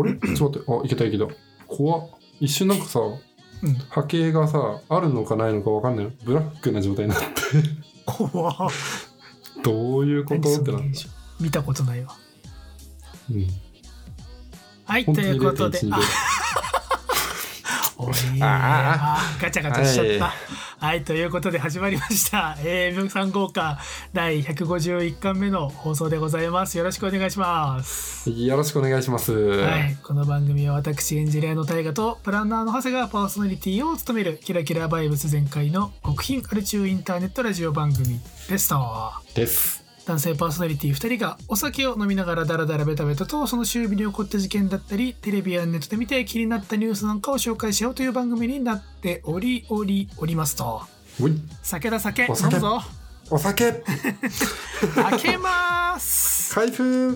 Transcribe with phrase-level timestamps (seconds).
[0.00, 0.72] あれ ちょっと待って。
[0.72, 1.26] あ、いけたいけた。
[1.66, 2.08] 怖っ。
[2.40, 3.74] 一瞬なんかさ、うん。
[3.90, 6.08] 波形がさ、あるのかないのかわかんない。
[6.24, 7.24] ブラックな状態になって。
[8.04, 8.56] 怖っ
[9.62, 10.60] どういうこ何と？
[10.60, 11.08] ってなっその現象
[11.40, 12.08] 見たことないわ。
[12.08, 12.16] た。
[13.34, 13.46] うん。
[14.84, 16.04] はい、ということで、0.1あで。
[17.98, 20.24] おいああガチャガチャしちゃった。
[20.26, 20.32] は
[20.82, 22.58] はい、ということで始まりました。
[22.66, 23.80] えー、3号館
[24.12, 26.76] 第151巻目の放送でございます。
[26.76, 28.28] よろしくお願いします。
[28.28, 29.32] よろしくお願いします。
[29.32, 39.12] はい、この番組は私エンジニアの大河とプランナーの長谷がパーソナリティを務めるキラキラバイブス全開の極貧アルチューインターネットラジオ番組ですと。
[39.36, 39.81] です。
[40.06, 50.82] 男性パーソナリティ2人がお酒を飲みながらダラダラベタベタとその周囲に起こった事件だったりテレビやネットで見て気になったニュースなんかを紹介しようという番組になっておりおりおりますと。
[51.62, 52.82] 酒だ酒飲むぞ。
[53.30, 53.72] お酒、
[54.94, 56.54] 開けます。
[56.54, 57.14] 開封。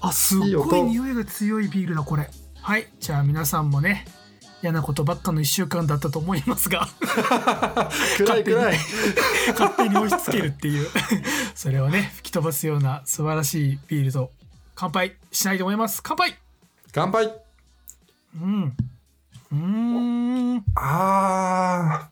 [0.00, 2.28] あすっごい匂いが強いビールだこれ。
[2.60, 2.88] はい。
[3.00, 4.04] じゃあ皆さんもね
[4.62, 6.88] 嫌なことばっかの1週間だったと思いますが
[8.16, 8.78] 暗い暗い。
[9.58, 10.88] 勝手に押し付けるっていう
[11.54, 14.30] それをね吹き飛ばすような素晴らしいビールと
[14.74, 16.38] 乾杯しないと思います乾杯
[16.92, 17.32] 乾杯。
[18.40, 18.76] うん
[19.50, 19.58] うー
[20.58, 22.10] んあ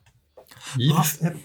[0.76, 0.82] ー。
[0.82, 1.36] いいですね。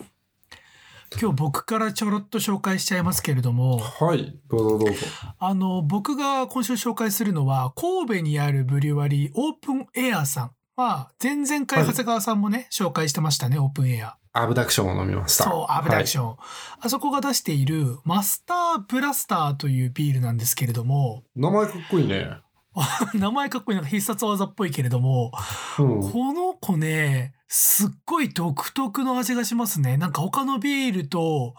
[1.19, 4.38] 今日僕からちょろっと紹介しちゃいますけれどもはい。
[4.50, 5.06] どうぞどうぞ。
[5.40, 14.18] あの僕が今週紹介するのは神戸にあるブリュワリーオープンエアさんまあ前々回はい長谷川さんもね、紹介してましたねオープンエア。
[14.34, 15.45] アブダクションを飲みました。
[15.45, 16.36] そうアブダクション、
[16.81, 21.23] あそこが出しているマスターブラスターというビールなんですけれども。
[21.36, 22.28] 名前かっこいいね。
[23.16, 23.78] 名前かっこいい。
[23.78, 25.31] なんか必殺技っぽいけれども、
[25.80, 26.12] うん。
[26.12, 29.96] この子ねすっごい独特の味がしますね。
[29.96, 31.56] なんか他のビールと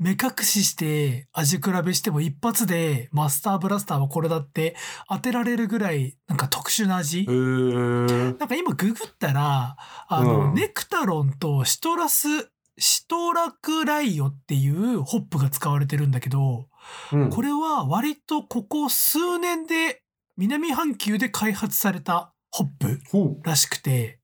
[0.00, 4.74] 目隠しして味比べしても一発でマスターブラスターはこれだって
[5.10, 7.26] 当てられるぐらいなんか特殊な味。
[7.26, 9.76] なんか今ググったら
[10.08, 10.54] あの、うん。
[10.54, 12.26] ネクタロンとシトラス
[12.78, 16.68] シトラクライオっていうホップが使われてるんだけど
[17.12, 17.28] うん。
[17.28, 20.02] これは割とここ数年で
[20.38, 24.18] 南半球で開発されたホップらしくて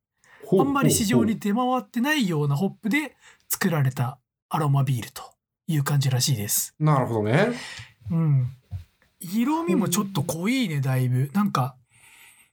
[0.59, 3.15] あんまり市場に出回ってないようなホップで
[3.51, 5.36] 作られたアロマビールと
[5.67, 6.75] いう感じらしいです。
[6.79, 7.49] なるほどね。
[8.11, 8.53] うん。
[9.21, 11.31] 色味もちょっと濃いね、だいぶ。
[11.33, 11.77] なんか、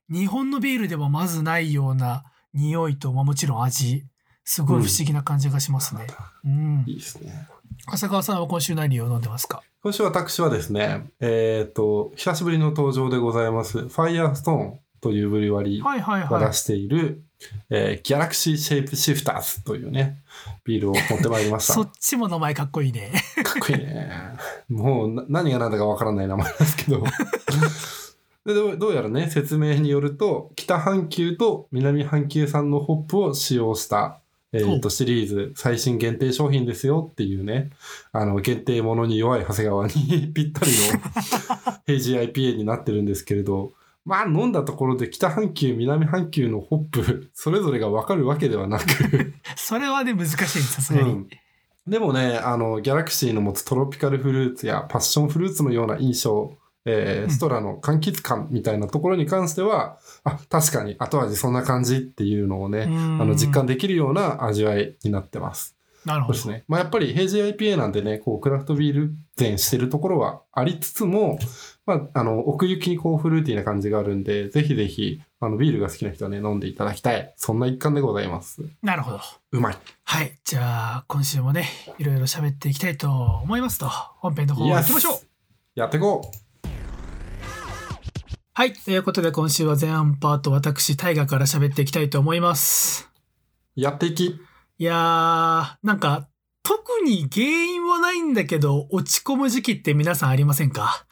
[0.09, 2.23] 日本のビールでもまずないような
[2.53, 4.05] 匂いと、まあ、もちろん味。
[4.45, 6.07] すごい不思議な感じがしますね。
[6.43, 6.83] うん。
[6.85, 7.47] いいですね。
[7.87, 9.63] 浅川さんは今週何を飲んでますか？
[9.81, 16.29] 今週私はですね、えっ、と、久しぶりの登場でございます、ファイヤーストーンというブリュワリーはいはいはい。
[16.41, 17.23] が出している、
[17.69, 20.21] えーギャラクシーシェイプシフターズというね、
[20.65, 21.73] ビールを持ってまいりました。
[21.73, 23.11] か そっちも名前かっこいいね。
[23.39, 24.09] っこいいね。
[24.69, 27.03] もうな何が何だかわからない名前ですけど。
[28.45, 34.19] でどうどうやらね、説明によると、北半球と南半球産のホップを使用した、
[34.51, 37.69] えー、とシリーズ最新限定商品ですよっていうね、
[38.11, 40.99] あの限定ものに弱い長谷川に ぴったりの
[41.87, 43.71] ヘイジー IPA になってるんですけれど、
[44.05, 51.11] まあ飲んだところで北半球、南半球のホップ、 それぞれがわかるわけではなく、 それはね、難しいねさすがに。
[51.11, 51.27] うん
[51.85, 56.53] でもね、あの、ギャラクシーの持つトロピカルフルーツやパッションフルーツのような印象、
[56.85, 65.75] えーうんストラの柑橘感みたいなところに関しては、あ、確かに後味そんな感じっていうのをね、うんあの実感できるような味わいになってます。
[66.05, 66.47] なるほどです。
[66.49, 66.63] ね。
[66.67, 71.37] まあやっぱりヘイジー IPA なんでね、こうクラフトビール前してるところはありつつも、
[71.85, 77.33] まああの奥行きにこうフルーティーな感じがあるんで、ぜひぜひあのビールが好きな人はね、飲んでいただきたい。
[77.35, 78.61] そんな一環でございます。
[78.81, 79.19] なるほど。
[79.51, 79.77] うまい。
[80.03, 80.39] はい。
[80.45, 81.67] じゃあ、今週もね、
[81.97, 85.19] いろいろ喋っていきたいと思いますと、本編の方行きましょう
[85.75, 86.43] やっていこう
[88.55, 88.73] はい。
[88.73, 93.09] ということで、今週は前半パート、私、大河から喋っていきたいと思います。
[93.75, 94.25] やっていき。
[94.25, 96.27] いやー、なんか、
[96.63, 101.05] 特に原因はないんだけど、落ち込む時期って皆さんありませんか？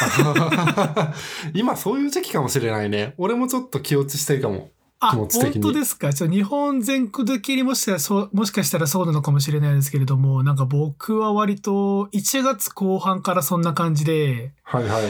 [1.54, 3.14] 今そういう時期かもしれないね。
[3.18, 4.70] 俺もちょっと気落ちしてるかも。
[4.98, 5.28] あ、本
[5.60, 6.14] 当ですか？
[6.14, 15.02] ちょ日本全国的にもしかしたらそう、もしかしたらそうなのかもしれないですけれども、なんか僕は割と1月後半からそんな感じで、はいはい。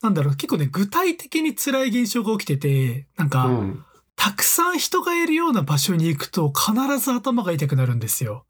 [0.00, 3.84] なんだろう、結構ね、具体的に辛い現象が起きてて、なんか、うん。
[4.16, 8.46] たくさん人がいるような場所に行くと必ず頭が痛くなるんですよ。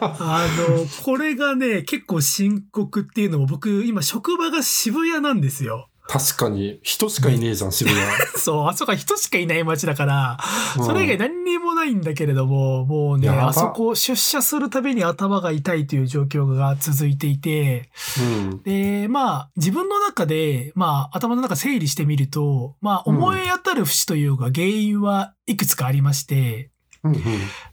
[0.00, 5.88] あの、これがね、結構深刻っていうのも僕、今職場が渋谷なんですよ。
[6.08, 8.00] 確かに、人しかいねえじゃん、渋谷。
[8.40, 10.38] そう、あそこは人しかいない街だから、
[10.82, 18.62] それ以外何にもないんだけれども、もうね、あそこ出社するたびに頭が痛いという状況が続いていて、うん。
[18.62, 26.70] で、まあ、自分の中で、まあ、頭の中整理してみると、まあ、うん思い当たる節というか、原因はいくつかありまして、
[27.04, 27.22] うんうん。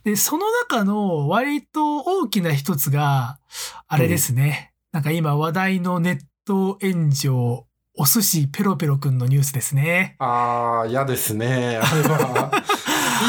[0.03, 3.39] で、その中の割と大きな一つが、
[3.87, 4.73] あれですね。
[4.91, 7.65] なんか今話題のネット炎上、
[7.97, 10.15] お寿司ペロペロくんのニュースですね。
[10.19, 11.79] ああ、嫌ですね。
[11.81, 12.51] あれは、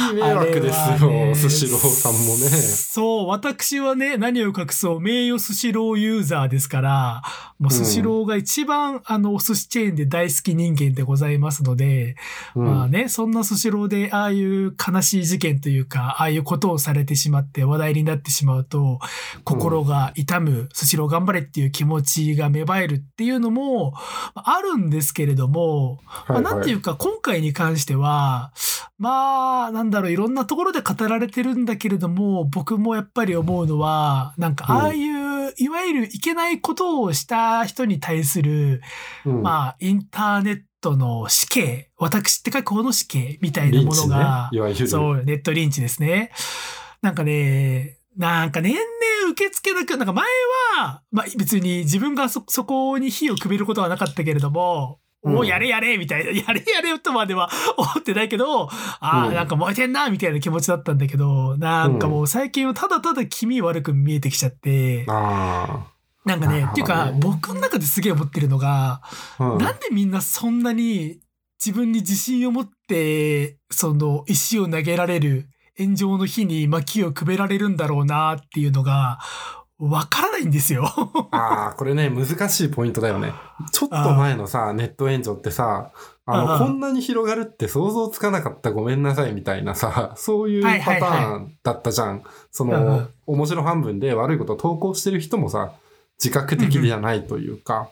[0.08, 2.48] いい迷惑ですよ、スシローさんもね。
[2.48, 7.22] そう、私はね、何を隠そう、名誉スシローユーザーですから、
[7.58, 12.16] もうスシローが一番、あの、お寿司チェーンで大好き人間でございますので、
[12.54, 18.98] うんまあね、そんなスシローで、ああいう悲しい事件というか、ああいうことをされてしまって話題になってしまうと、
[19.44, 23.92] 心が痛む、スシロー頑張れっていう気持ちが芽生えるっていうのも、
[24.34, 28.52] まああるんですけれども、まあ、なんていうか、今回に関しては、
[28.98, 38.81] まあ、なんだろう、いろんなところで語られてるんだけれども、僕もやっぱり思うのは、なんか、うんああいう、いわゆるいけないことをした人に対する、
[39.26, 44.88] うんまあ、インターネットの死刑、私って書く方の死刑みたいなものが、、いわゆる。
[44.88, 46.31] そう、ネットリンチですね。
[47.02, 50.25] なんかね、なんか年々受け付けなく、なんか前
[50.79, 55.36] は、まあ別に自分がそ、そこに火をくべることはなかったけれども、うん。
[55.38, 58.70] おやれやれみたいな、やれやれとまでは 思ってないけど、あ
[59.00, 59.34] あ、うん。
[59.34, 65.86] なんか燃えてんなみたいな気持ちだったんだけど、なんかもう最近はただただ気味悪く見えてきちゃって、あ
[66.24, 69.00] なんかね、っていうか僕の中ですげえ思ってるのが、
[69.38, 69.44] あ。
[69.44, 69.58] うん。
[69.58, 71.20] なんでみんなそんなに
[71.64, 75.48] 自分に自信を持って、その石を投げられる
[75.78, 79.19] 炎上の火に薪をくべられるんだろうなっていうのが、
[79.78, 80.84] わからないんですよ。
[81.31, 83.32] ああ、これね、難しいポイントだよね。
[83.73, 85.93] ちょっと前のさ、ネット炎上ってさ、
[86.25, 92.23] あの、こんなに広がるって想像つかなかったごめんなさいみたいなさ、そういうはいパターンだったじゃん。
[92.50, 95.73] その、面白半分で悪いことを投稿してる人もさ、
[96.19, 97.90] 自覚的じゃないというか。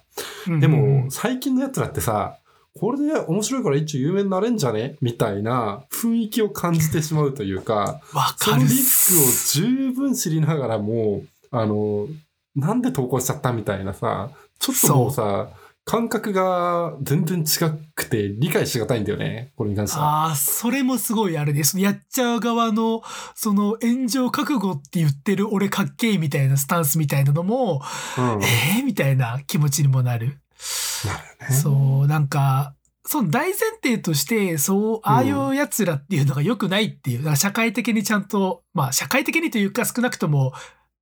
[0.61, 2.39] でも、最近のやつらってさ、
[2.81, 9.61] これで面白いから一応有名になれんじゃねみたいな雰囲気を感じてしまうというか、 わそのかるっリスクをす。
[9.61, 11.23] 十分知りながらも、
[11.61, 12.09] あの、
[12.55, 15.51] なんで投稿しちゃったみたいなさ、ちょっともうさ、
[15.85, 20.27] 感覚が全然違くて理解しがたいんだよね、これに関しては。
[20.29, 21.79] ああ、それもすごいあれです。
[21.79, 23.03] やっちゃう側の、
[23.35, 27.83] その炎上覚悟って言ってる俺かっけえみたいなスタンスみたいなのも、
[28.17, 28.25] うん。
[28.25, 30.27] なるええみたいな気持ちにもなる。
[30.27, 31.55] よね。
[31.55, 32.75] そう、なんか、
[33.07, 40.55] その大前提として、そう、ああいう奴らっていうのが良くないっていう、だから社会的にちゃんと、まあ社会的にというか少なくとも、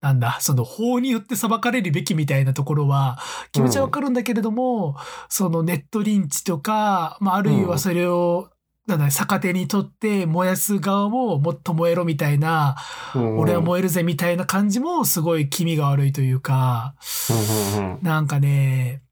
[0.02, 3.20] なんだ、その法によって裁かれるべきみたいなところは
[3.52, 4.96] 気持ちはわかるんだけれども、
[5.28, 8.50] そのネットリンチとか、まああるいはそれを、
[8.88, 12.74] なんだ、逆手にとって燃やす側ももっと燃えろみたいな、
[13.14, 16.96] うん俺は燃えるぜみたいな感じもすごい気味が悪いというか、
[17.30, 18.02] うんうんうん。
[18.02, 19.02] なんかね、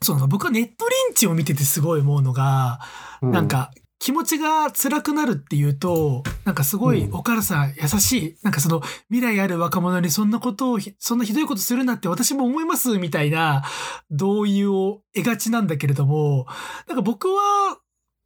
[0.00, 2.80] その僕はネットリンチを見ててすごい思うのが、
[3.20, 3.30] うん。
[3.30, 8.36] なんか気持ちが辛くなるっていうと、なんかすごいうんお母さん優しい。
[8.42, 8.80] なんかその
[9.10, 13.64] 未来ある若者にそんなことをひ、そんなひどいことするなって私も思いますみたいな
[14.10, 16.46] 同意を得がちなんだけれども、
[16.86, 17.78] なんか僕は、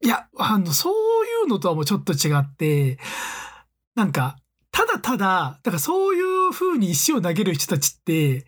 [0.04, 0.92] いや、あの、そう
[1.24, 2.98] いうのとはもうちょっと違って、
[3.94, 4.36] なんか、
[4.72, 8.46] ただただ、だからそういう風に石を投げる人たちって、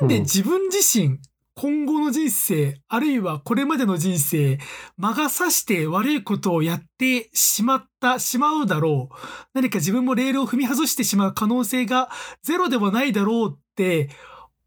[0.00, 1.18] なんで自分自身、
[1.60, 4.58] 今後の人生、あるいはこれまでの人生、
[4.96, 9.14] 魔が差して悪いことをやってしまった、しまうだろう。
[9.52, 12.08] 何か自分もレールを踏み外してしまう可能性が
[12.42, 14.08] ゼロではないだろうって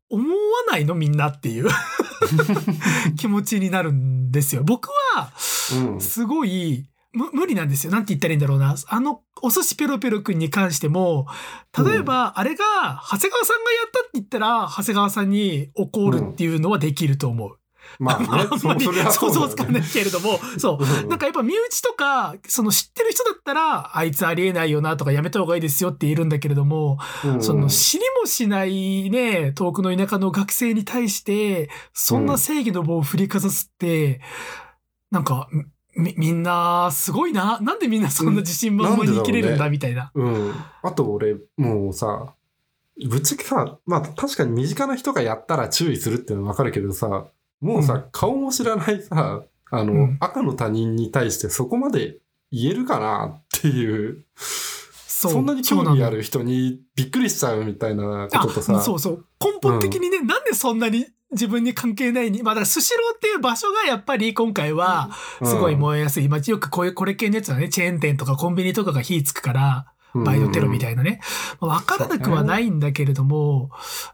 [0.08, 0.36] 思わ
[0.70, 1.67] ないのみんなっていう
[3.17, 4.62] 気持ちになるんですよ。
[4.63, 5.32] 僕は、
[5.94, 7.91] うんすごい、む無理なんですよ。
[7.91, 8.75] なんて言ったらいいんだろうな。
[8.88, 11.27] あの、お寿司ペロペロくんに関しても、
[11.77, 12.65] 例えば、あれが、
[13.10, 17.58] 長谷川さんがやったって言ったら、長谷川さんに怒るっていうのはできると思う。
[18.00, 20.84] まあね、 あんまり想像つかないけれども、そう。
[20.84, 34.22] うんなんかやっぱ身内とか、その知ってる人だったら、あいつありえないよなとかやめた方がいいですよって言えるんだけれども、うんその知りもしないね、遠くの田舎の学生に対して、そんな正義の棒を振りかざすって、
[35.12, 35.48] なんか、
[35.95, 37.59] み、みんな、すごいな。
[37.62, 40.12] なんでみんなそんな自信満々に生きれるんだ、うんみたいな。
[40.13, 40.53] うん。
[40.81, 42.33] あと俺、もうさ、
[43.07, 47.25] ぶっちゃけさ、まあ確かに身近な人がやったら注意するっていうのはわかるけどさ、
[47.59, 52.17] もうさ、うん顔も知らないさ、あの、うん赤の他人に対してそこまで
[52.51, 59.25] 言えるかなっていう、そそんなに興味ある人にびっくりしちゃうみたいなこととさ、あそうそう。
[59.39, 65.12] 根本的にね、なんでそんなに自分に関係ないに、まあだからスシローっていう場所がやっぱり今回は
[65.44, 66.30] すごい燃えやすい。
[66.30, 71.20] まあよくこういうこれ系のやつはね、チェーン店とかコンビニとかが火つくから、バイトテロみたいなね。
[71.60, 73.72] まあわからなくはないんだけれども、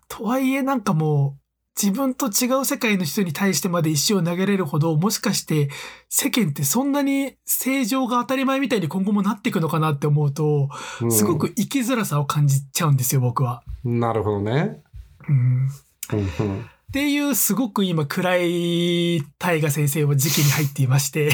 [0.07, 1.39] とはいえなんかもう、
[1.81, 5.69] 自分と違う世界の人に対してまで石を投げれるほど、もしかして
[6.09, 10.67] 世間ってそんなに正常が当たり前みたいに今後もなっていくのかなって思うと、
[11.01, 13.63] うんすごく生きづらさを感じちゃうんですよ、僕は。
[13.85, 14.81] なるほどね。
[15.29, 15.69] うん
[16.89, 21.29] っていうすごく今暗い大河先生は時期に入っていまして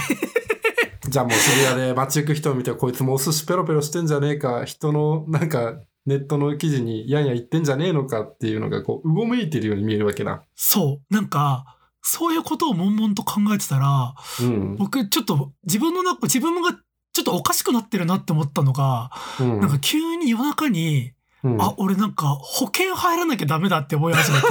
[1.08, 10.44] じゃあもう渋谷で街行く人を見て、こいつもお寿司ペロペロしてんじゃねえか、人のなんかネットの記事にやんや言ってんじゃねえのかっていうのがこう、うごめいてるように見えるわけだ。
[10.56, 14.76] そうなんかそういうことを悶々と考えてたらうん。
[14.76, 16.74] 僕ちょっと自分の中自分が
[17.14, 19.10] ちょっとおかしくなってるなって思ったのが、
[19.40, 21.14] うんなんか急に夜中に、
[21.46, 21.62] うん。
[21.62, 24.48] あ俺なんか保険入らなきゃダメだって思い始めて。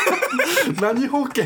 [0.80, 1.44] 何保険？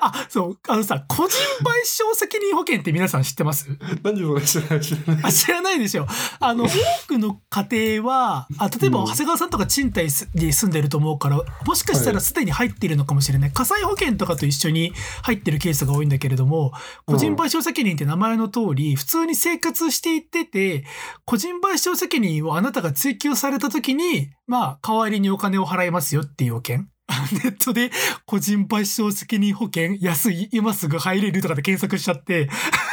[0.00, 3.68] あそうあのさ個人賠償責任保険って皆さん知ってます？
[4.02, 5.24] 何それ知らない知らない。
[5.24, 6.06] あ知らないでしょ。
[6.40, 6.70] あの、 多
[7.06, 13.52] くの家庭は、あ例えばうん長谷川さんとか賃貸に住んでると思うから、もしかしたらすでに入っているのかもしれない。
[13.52, 16.72] 火災保険とかと一緒に入ってるケースが多いんだけれども、
[17.06, 20.84] 個人賠償責任って名前の通り、普通に生活していってて、
[21.24, 26.86] 個人賠償責任をあなたが追求された時に、まあ、代わりにお金を払いますよっていう保険。
[27.32, 27.90] ネットで
[28.26, 32.48] 個人賠償責任保険安い今すぐ入れるとかで検索しちゃって、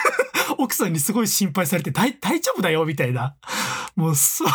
[0.58, 3.36] 奥さんにすごい心配されて大丈夫だよみたいな。
[3.96, 4.46] もうそ、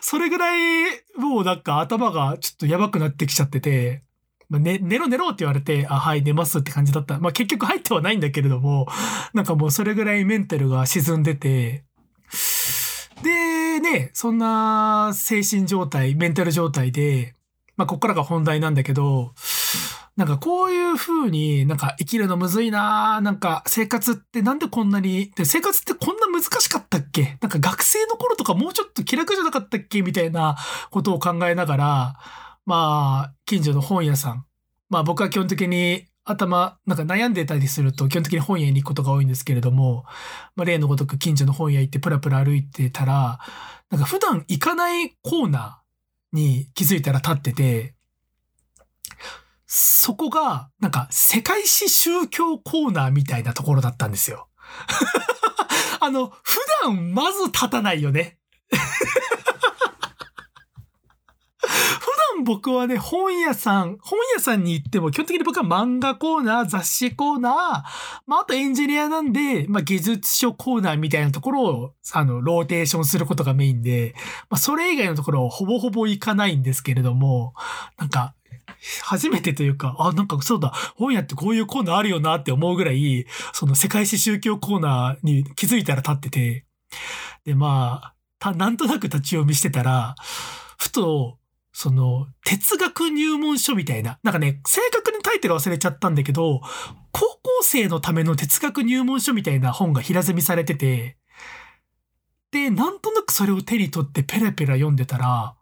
[0.00, 0.86] それぐらい
[1.16, 4.02] もうなんか頭がちょっとやばくなってきちゃってて、
[4.48, 7.18] まあ、ね、寝ろ寝ろって言われて、あ、はい、寝ますって感じだった。
[7.18, 8.88] まあ結局入ってはないんだけれども、
[9.34, 11.84] なんかもうそれぐらいメンタルが沈んでて、
[13.22, 17.34] で、ね、そんな精神状態、メンタル状態で、
[17.78, 19.32] まあこっからが本題なんだけど、
[20.16, 27.38] なんかこういう風になんか生きるのむずいななんか生活ってなんでこんなに、で生活ってこんな難しかったっけ？
[27.40, 30.02] なんか学生の頃とかもうちょっと気楽じゃなかったっけ？
[30.02, 30.56] みたいな
[30.90, 32.16] ことを考えながら、
[32.66, 34.44] まあ、近所の本屋さん。
[34.90, 40.04] まあ僕は基本的に頭、なんか悩んでたりすると基本的に本屋に行くことが多いんですけれども、
[40.56, 43.38] まあ例のごとく近所の本屋行ってプラプラ歩いてたら、
[43.90, 45.77] なんか普段行かないコーナー
[46.32, 47.94] に気づいたら立ってて、
[49.66, 54.48] そこが、なんか、世界史宗教コーナーみたいなところだったんですよ。
[56.00, 58.38] あの、普段まず立たないよね。
[61.68, 62.06] 普
[62.36, 67.52] 段僕はね、本屋さん、本屋さんに行っても、基本的に僕は漫画コーナー、雑誌コーナー、
[68.26, 74.14] まあ、あとエンジニアなんで、まあ、技術書コーナーみたいなところを、あの、ローテーションすることがメインで、
[74.48, 77.54] まあ、それ以外のところをほぼほぼ行かないんですけれども、
[77.98, 78.34] なんか、
[79.02, 86.64] 初めてというか、あ、なんかそうだ、本屋ってこういうコーナーあるよなって思うぐらい、その世界史宗教コーナーに気づいたら立ってて、
[87.44, 90.14] で、まあ、た、なんとなく立ち読みしてたら、
[90.78, 91.37] ふと、
[91.80, 96.60] その、哲学入門書みたいな、なんかね、正確にタイトル忘れちゃったんだけど、
[97.12, 101.18] 高校生のための哲学入門書みたいな本が平積みされてて、
[102.50, 105.54] で、なんとなくそれを手に取ってペラペラ読んでたら、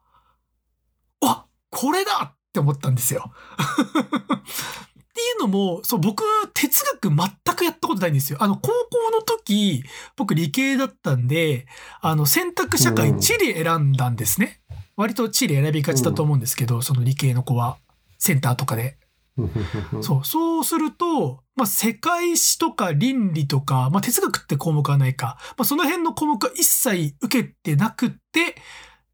[1.21, 3.31] あ、これだって思ったんですよ。
[3.61, 8.39] っていうのも、そう、僕、哲学全くやったことないんですよ。
[8.41, 9.85] あの、高校の時、
[10.17, 11.67] 僕理系だったんで、
[12.01, 14.63] あの、選択社会うん地理選んだんですね。
[14.97, 17.79] 割と地理選びがちだと思うんですけど、その理系の子は。
[18.19, 18.97] センターとかで。
[20.03, 25.37] そう、そうすると、まあ、世界史とか倫理とか、まあ、哲学って項目はないか。
[25.59, 28.57] まあ、その辺の項目は一切受けてなくって、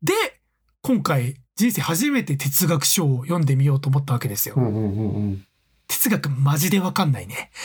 [0.03, 0.13] で、
[0.81, 4.55] 今回、人生初めて哲学書を読んでみようと思ったわけですよ。
[4.57, 5.47] うんうんうんうん。
[5.89, 7.51] 哲学マジでわかんないね。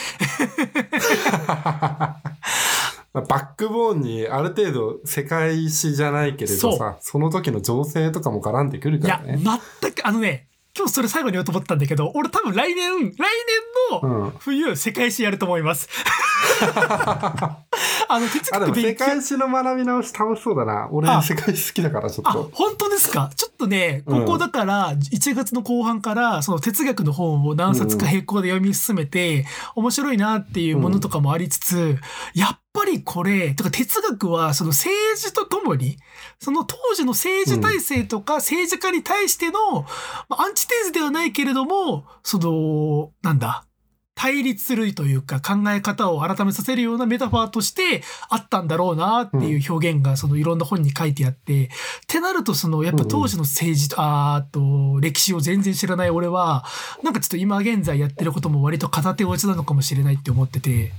[3.22, 9.44] バックボーンにある程度世界史じゃないけれどそさ、その時の情勢とかも絡んでくるいや、からね。
[9.82, 10.48] 全く、あのね、
[10.78, 14.32] 今日それ最後に言おうと思ったんだけど、俺多分来年、来年のうん。
[14.40, 15.90] 冬、世界史やると思います。
[18.10, 19.06] あの、哲学勉強。
[19.06, 20.88] 界史の学び直し楽しそうだな。
[20.92, 23.30] 俺あ世界史好きだからちょあっと。、本当ですか？
[23.36, 29.46] ちょっとね、うんここだから、1月の後半から、その哲学の本を何冊か並行で読み進めて、
[29.76, 31.98] 面白いなっていうものとかもありつつ、
[32.34, 35.98] やっぱりこれ、とか哲学は、その政治とともに、
[36.40, 39.82] その当時の政治体制とか政治家に対しての、
[40.30, 43.66] まあアンチテーゼではないけれども、その、なんだ、
[44.18, 51.70] 対立するというか考え方を改めさせるようなメタファーとしてあったんだろうなっていう表現がそのいろんな本に書いてあって、っ
[52.08, 56.66] てなるとそのやっぱ当時の政治と、あーっと歴史を全然知らない俺は
[57.04, 60.92] なんかちょっと今現在やってることも割と片手落ちなのかもしれないって思ってて。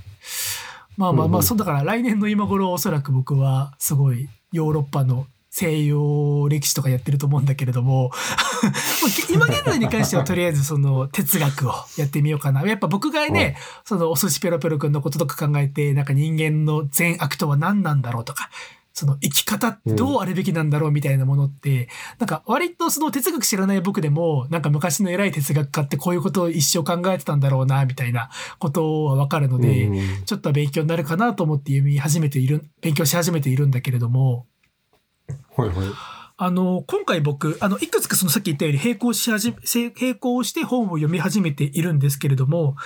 [0.95, 5.27] まあまあまあ、うんうんそうだから来年の今頃おそらく僕はすごいヨーロッパの
[5.59, 8.11] 西洋歴史とかやってると思うんだけれども
[9.33, 12.61] まあ今現在に関してはとりあえずその哲学をやってみようかな。
[12.65, 18.49] やっぱ僕がね、そのお寿司ペロペロ君のこととか考えて、なんか人間の善悪とは何なんだろうとか、
[18.93, 21.89] その生き方ってどうあるべきなんだろうみたいなものって、
[22.19, 30.25] なんか割とその哲学知らない僕でも、なんか昔の偉い哲学家ってこういうことを一生考えてたんだろうな、みたいなことはわかるので、うんうん。
[30.25, 34.45] ちょっと勉強になるかなと思って読み始めている、勉強し始めているんだけれども、
[35.59, 35.87] はいはい。
[36.41, 42.77] あの、今回僕、あの、いくつかそのさっき言ったように並行し始め、せ並行して本を読み始めているんですけれども、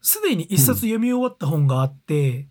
[0.00, 2.48] すでに一冊読み終わった本があって、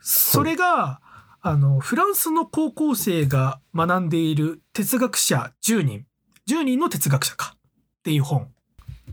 [0.00, 1.00] それが、
[1.40, 6.06] あの、フランスの高校生が学んでいる哲学者10人、
[6.48, 7.58] 10人の哲学者かっ
[8.04, 8.48] ていう本。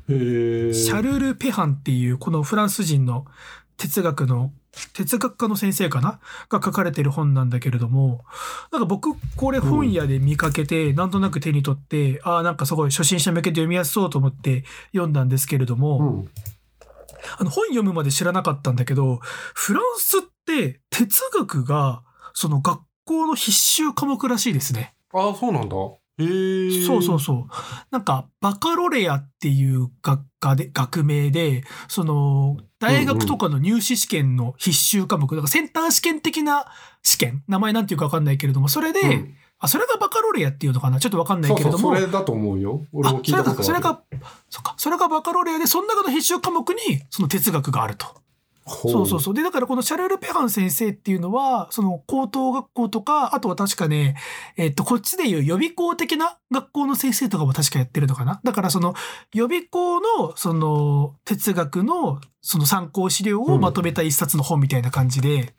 [0.07, 3.25] シャルル・ペハンっていうこのフランス人の
[3.77, 4.51] 哲学の
[4.93, 6.19] 哲学科の先生かな？
[6.49, 8.25] が書かれてる本なんだけれども
[8.71, 16.29] なんか僕これ本屋で見かけて、なんとなく手に取ってああなんかすごい初心者向けで読みやすそうと思って読んだんですけれども、うん。
[17.39, 22.03] あの本読むまで知らなかったんだけどフランスって哲学が
[22.33, 24.93] その学校の必修科目らしいですね。
[25.13, 25.75] ああ、そうなんだ。
[26.17, 27.47] そうそうそう。
[27.89, 36.65] なんか、バカロレアっていう学科で、学名で、その、大学とかの入試試験の必修科目、だからセンター試験的な
[37.01, 40.99] 試験、名前なんていうかわかんないけれども、それで、うんあ、それがバカロレアっていうのかな？
[40.99, 41.95] ちょっとわかんないそうそう、けれども。
[41.95, 42.85] それだと思うよ。
[42.91, 43.63] 俺も聞いたことある。
[43.63, 44.01] それが、
[44.49, 48.22] そっか、それがバカロレアで、その中の必修科目に、その哲学があると。
[48.65, 49.33] ほそうそうそう。
[49.33, 54.15] で、だからこのシャルル・ペハン先生っていうのは、その高等学校とか、あとは確かね、
[54.57, 58.39] えっと、こっちでいう予備校的な学校の先生とかも確かやってるのかな？
[58.43, 58.93] だからその
[59.33, 65.53] 予備校の、その哲学の、その参考資料をまとめた一冊の本みたいな感じで、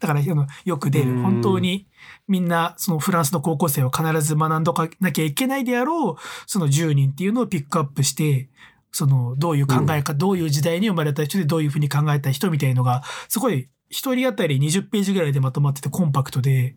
[0.00, 1.88] だからあのよく出る、うん本当に
[2.28, 8.48] みんなそのフランスの高校生は必ず学んどかなきゃいけないであろう、その10人っていうのをピックアップして、
[8.92, 16.76] そのどういう考えか、どういう時代に生まれた人でどういうふうに考えた人みたいのが、すごい一人当たり20ページぐらいでまとまっててコンパクトで、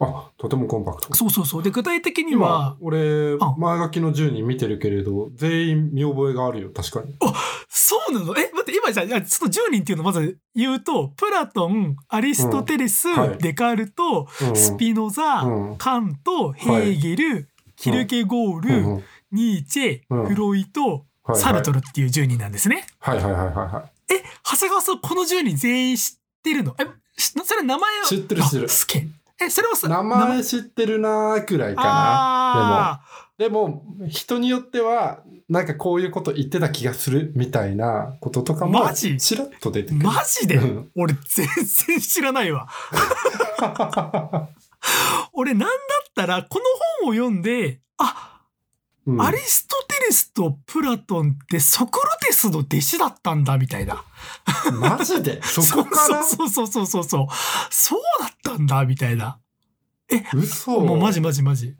[0.00, 1.14] あ、とてもコンパクト。
[1.14, 1.62] そうそうそう。
[1.62, 7.16] で、具体的に今は、、俺、あ前書きの10人見てるけれど、全員見覚えがあるよ、確かに。
[7.68, 8.36] そうなの？
[8.36, 13.18] え、待って、今じゃあ、いやその10人っていうのをまず言うと、プラトン、アリストテレス、うん。
[13.20, 13.38] はい。
[13.38, 14.56] デカルト、うんうん。
[14.56, 15.76] スピノザ、うん。
[15.78, 19.04] カント、ヘーゲル、キルケゴール、うんうん。
[19.30, 20.26] ニーチェ、うん。
[20.26, 21.02] フロイト、はいはい
[21.34, 22.86] サルトルっていう10人なんですね。
[23.00, 26.76] はいはいはいはいはえ、長谷川さん、この10人全員知ってるの？
[26.78, 26.84] え、
[27.16, 29.06] しそれ名前を知ってる知ってるあすげえ。
[29.46, 29.90] え、それはさ、い。
[29.90, 31.90] 名前知ってるなーくらいかな。
[32.92, 33.00] あ
[33.38, 39.16] でも、人によっては、なんかこういうこと言ってた気がするみたいなこととかも、マジ？
[39.16, 40.04] ちらっと出てくーる。
[40.06, 40.56] マジで？
[40.56, 41.46] うん俺全
[41.86, 42.68] 然知らないわ。
[45.32, 46.64] 俺なんだったら、この
[47.02, 48.33] 本を読んで、あ、
[49.06, 54.02] うんアリストテレスとプラトンってソクロテスの弟子だったんだみたいな。
[54.72, 55.40] マジで？
[55.44, 56.22] そこから？
[56.24, 57.26] そうそうそうそうそう。
[57.70, 59.38] そうだったんだみたいな。
[60.34, 61.74] 嘘もうマジマジマジ。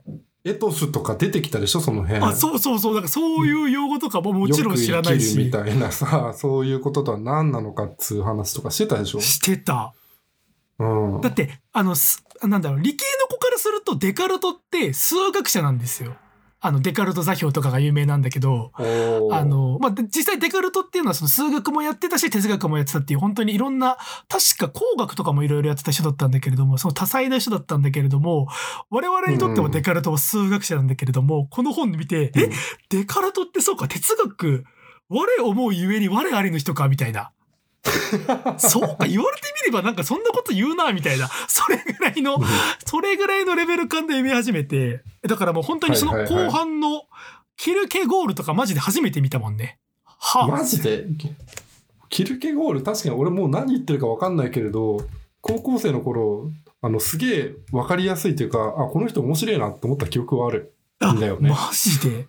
[0.45, 2.21] エトスとか出てきたでしょその辺。
[2.23, 2.95] あ、そうそうそう。
[2.95, 5.51] だからそういう用語とかももちろん知らないよく生きるみし。
[5.51, 9.21] たいなさ、 そういうこととは何なのかっつう話とかしてたでしょ？
[9.21, 9.95] してた。
[10.79, 10.85] う
[11.19, 11.21] ん。
[11.23, 16.15] だって、あの、すなんだろう、理系の子からするとデカルトって数学者なんですよ。
[16.67, 23.99] あの、デカルト座標とかが有名なんだけど、あ、の、まあ、で実際デカルトっていうのはその数学もやってたし、哲学もやってたっていう、本当にいろんな、
[24.31, 28.49] 確か工学とかもいろいろやってた人だったんだけれども、その多彩な人だったんだけれども、
[28.89, 32.41] 我々にとってもデカルトは数学者なんだけれども、この本で見て、うん。
[32.41, 32.51] え、
[32.89, 34.65] デカルトってそうか、哲学、
[35.11, 37.31] 我思うゆえに我ありの人か、みたいな。
[38.59, 41.29] そうか、言われてみればなんかそんなこと言うな、みたいな。
[41.49, 42.39] それぐらいの、
[42.87, 47.03] それぐらいのレベル感で読み始めて、だからもう本当にその後半の
[47.57, 49.79] キルケゴールとかマジで初めて見たもんね。
[50.05, 51.07] はあ、マジで？
[52.09, 52.83] キルケゴール？
[52.83, 55.07] 確かに俺もう何言ってるか分かんないけれど
[55.41, 60.75] 高校生の頃あのすげえ分かりやすいというかあこの人面白いなって思った記憶はある
[61.15, 61.51] んだよね。
[61.51, 62.27] マジで？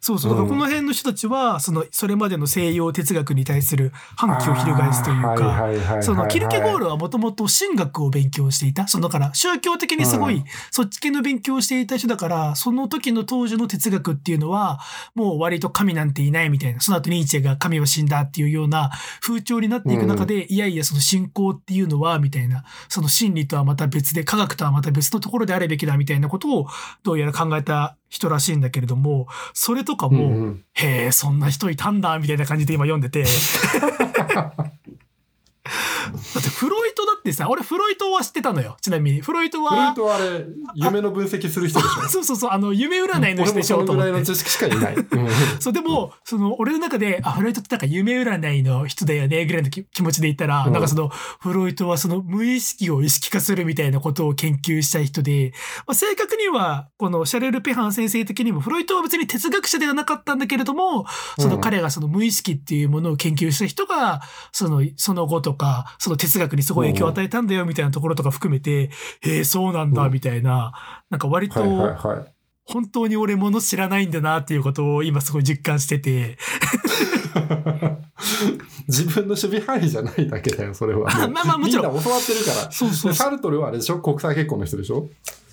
[0.00, 0.48] そうそう。
[0.48, 8.88] この辺の人たちは、その、それまでの西洋哲学に対する反旗を翻すというか、その、キルケゴールはもともと神学を勉強していた。
[8.88, 10.44] その、だから、宗教的にすごい、うん。
[10.70, 14.80] そっち系の勉強をしていた人だから、その時の当時の哲学っていうのは、
[15.14, 26.66] もう割と神なんていないみたいな、その後ニーチェが神は死んだっていうような風潮になっていく中で、いやいや、その信仰っていうのは、みたいな、その真理とはまた別で、科学とはまた別のところであるべきだみたいなことを、
[27.02, 33.24] どうやら考えた人らしいんだけれども、それとかも、うんうんへえ、そんな人いたんだ、みたいな感じで今読んでて。
[36.34, 38.76] だってフロイトだってさ、俺フロイトは知ってたのよ。
[38.80, 39.20] ちなみに。
[39.20, 42.08] フロイトフロイは、トはあれ、夢の分析する人でしょ？
[42.08, 44.10] そうそうそう、あの、夢占いの人でしょと思って。
[44.10, 44.94] ぐらいの知識しかいない。
[44.94, 45.28] うん
[45.60, 55.52] そう、でも、その、俺の中で、あ、フロイトってなんか夢占いの人だよね、ぐらいの気気持ちで言ったら、うんなんかその、フロイトはその無意識を意識化するみたいなことを研究したい人で、
[55.86, 61.06] まあ、正確には、このシャレル・ペハン先生的にも、フロイトは別に哲学者ではなかったんだけれども、
[61.38, 64.20] その彼がその無意識っていうものを研究した人が、
[64.52, 70.12] その、その後とか、その哲学にすごい影響を与えたんだよみたいなところとか含めて、へえ、そうなんだ、うん。
[70.12, 70.72] みたいな、
[71.10, 71.62] なんか割と。
[72.66, 76.38] 本当に俺もの知らないんだなっていうことを今すごい実感してて、
[78.86, 81.10] 自分の守備範囲じゃないだけだよ、それは。
[81.10, 81.92] あまあまあもちろん。
[81.92, 82.70] みんな教わってるから。
[82.70, 83.98] そうそうサルトルはあれでしょ？
[83.98, 85.08] 国際結婚の人でしょ？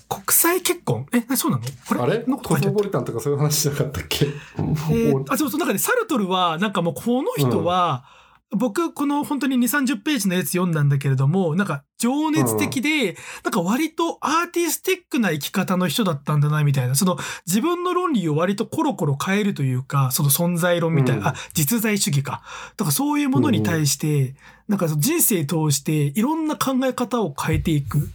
[0.07, 1.07] 国際結婚？
[1.11, 1.63] え、なそうなの？
[1.87, 2.19] これあれ？
[2.19, 8.05] コスモポリタンとかそういう話しなかったっけ、えーあ、そうそう、なんかね、サルトルは、なんかもうこの人は、
[8.55, 16.95] 僕、この本当に2、30ページのやつ読んだんだけれども、なんか情熱的で、なんか割とアーティスティックな生き方の人だったんだな、みたいな。
[16.95, 22.41] その自分の論理を割とコロコロ変えるというか、その存在論みたいな、うんあ、実在主義か。
[22.77, 24.35] とかそういうものに対して、
[24.69, 28.09] なんかその人生通していろんな考え方を変えていく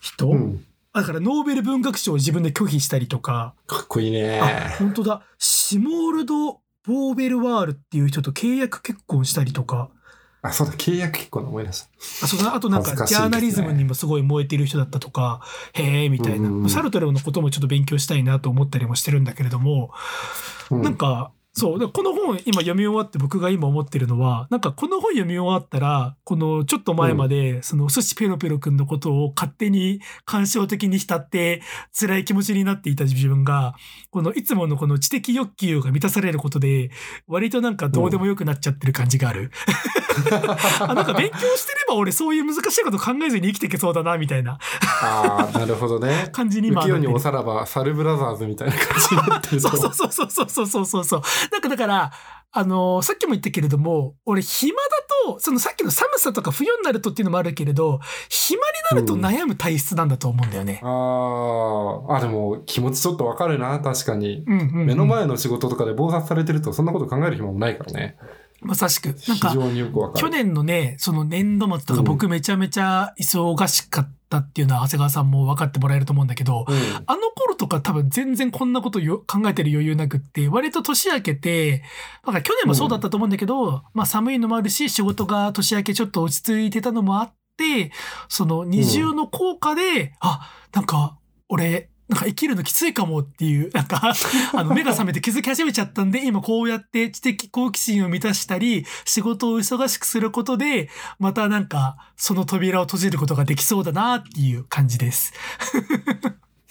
[0.00, 0.64] 人、うん。
[0.92, 4.40] だからノーベル文学賞を自分で拒否したりとか、かっこいいね。
[4.40, 5.22] あ、本当だ。
[5.38, 9.90] シモールド・ボーベルワールっていう人と契約結婚したりとか、
[10.42, 11.88] あ、そうだ、契約結婚の思い出した。
[12.24, 15.40] あそうだあとなんかジャーナリズムにもすごい燃えている人だったとか、
[15.74, 19.92] へえ、みたいな、サルトルのこともちょっと勉強したいなと思ったりもしてるんだけれども、
[20.70, 20.82] うん。
[20.82, 31.62] なんか、そうこの本今読み終わって僕が今思ってるのはなんかこの本読み終わったらこのちょっと前まで、その寿司ペロペロくんのことを勝手に感傷的に浸って
[31.98, 33.74] 辛い気持ちになっていた自分が
[34.10, 36.90] このいつものこの知的欲求が満たされることで
[37.26, 39.50] 割となんかどうでもよくなっちゃってる感じがある。
[40.80, 44.58] あなんか勉強してれば俺そういう難しいこと考えずに生きていけそうだなみたいな
[45.02, 46.82] あなるほどね感じに今。
[46.82, 51.22] 不器におさらばサルブラザーズみたいな感じになってる そうそうそうそうそうそうそう。
[51.52, 52.12] なんかだから、
[52.52, 54.88] あのーさっきも言ったけれども、俺暇だ
[55.34, 60.80] と、そのさっきの寒さとか冬になるとっていうのもあるけれど、暇になると悩む体質なんだと思うんだよね。
[60.82, 64.42] あーあ、でも気持ちちょっとわかるな、確かに。
[64.46, 64.86] うんうん、うん。
[64.86, 68.16] 目の前の仕事とかで暴殺されてると、そんなこと考える暇もないからね。
[68.60, 69.06] まさしく。
[69.06, 69.54] なん非か。
[70.16, 81.82] 去年のね、その年度末とかうん僕めちゃめちゃ忙しかったっていうのは長谷川さんも分かってもらえると思うんだけど、うん、あの頃とか多分全然こんなことよ考えてる余裕なくって、割と年明けて、
[82.24, 87.92] だから去年もそうだったと思うんだけど、まあ寒いのもあるし、仕事が年明けちょっと落ち着いてたのもあって、
[88.28, 91.18] その二重の効果で、あ、なんか
[91.48, 94.02] 俺、なんか生きるのきついかもっていう、なんか、
[94.52, 105.32] あの、目が覚めて気づき始めちゃったんで、今こうやって知的好奇心を満たしたり、仕事を忙しくすることで、またなんか、その扉を閉じることができそうだなっていう感じです。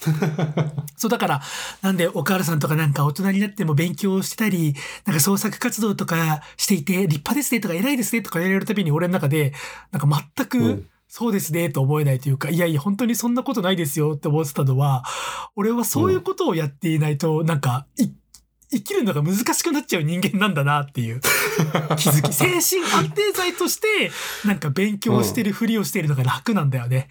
[0.96, 1.40] そうだから、
[1.80, 4.74] なんでお母さんとかなんか大人になっても勉強してたり、
[5.06, 9.54] なんか創作活動とかしていて、立派ですねとか偉いですねとか言われるたびに俺の中で、
[9.90, 15.02] なんか全うくんそうですねと思えないというか、いやいや本当にそんなことないですよって思ってたのは、
[15.56, 18.10] 俺はそういうことをやっていないと、なんか、い
[18.72, 22.30] 生きるのが難しくなっちゃう人間なんだなっていう気づき。
[22.62, 24.12] 精神安定剤として、
[24.46, 27.08] なんか勉強してるふりをしているのが楽なんだよね。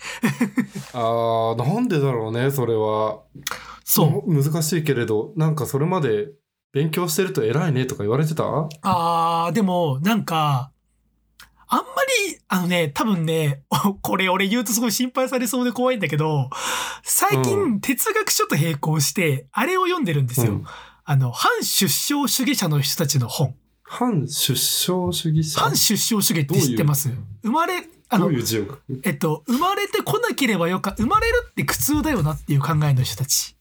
[0.94, 3.20] ああ、なんでだろうね、それは。
[3.84, 4.32] そう。
[4.32, 4.44] う。
[4.44, 6.30] 難しいけれど、なんかそれまで
[6.72, 8.46] 勉強してると偉いねとか言われてた？
[8.82, 10.72] あー、でも、なんか、
[11.72, 11.86] あんま
[12.28, 13.62] り、あのね、多分ね、
[14.02, 16.50] これ俺言うとすごい心配されそうで怖いんだけど、
[17.04, 20.54] 最う近哲学書と並行して、あれを読んでるんですよ。
[20.54, 20.66] うん
[21.12, 23.56] あの、反出生主義者の人たちの本。
[23.82, 25.60] 反出生主義者？
[25.60, 27.10] 反出生主義って知ってます？
[27.42, 33.56] 生まれ、あのえっと、生まれてこなければよか、生まれるって苦痛だよなっていう考えの人たち。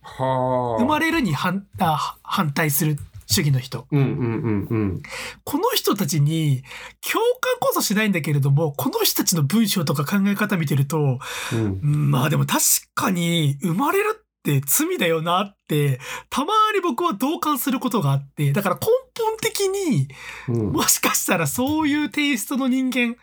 [0.00, 0.82] はあ。
[0.82, 2.96] 生まれるに反あ反対する
[3.32, 3.86] 主義の人。
[3.90, 5.02] うんうんうんうん。
[5.44, 6.62] この人たちに
[7.00, 11.18] 共感こそしないんだけれども、この人たちの文章とか考え方見てると、
[11.52, 12.62] うんうんまあでも確
[12.94, 20.08] かに生まれるっって罪だよなって、たまに僕は同感することがあって、だから根本的に、
[20.48, 20.72] うん。
[20.72, 23.16] もしかしたらそういうテイストの人間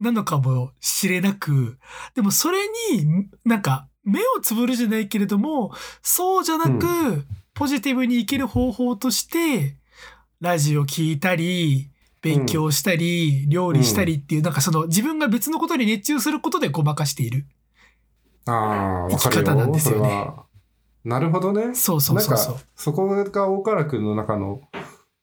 [0.00, 1.78] なのかもしれなく、
[2.14, 2.58] でもそれ
[2.92, 5.72] になんか目をつぶるじゃないけれども、
[6.02, 7.24] そうじゃなく、
[7.54, 9.76] ポジティブに生きる方法として、
[10.40, 11.90] ラジオ聞いたり、
[12.20, 17.46] 勉強したり、料理したりっていう、なんかその自分が別のことに熱中することでごまかしている。
[18.46, 19.72] あ生き方なんよ。
[19.72, 20.30] ですよね。
[21.04, 21.74] なるほどね。
[21.74, 22.56] そうそうそうそう。
[22.74, 24.60] そこが大原君の中の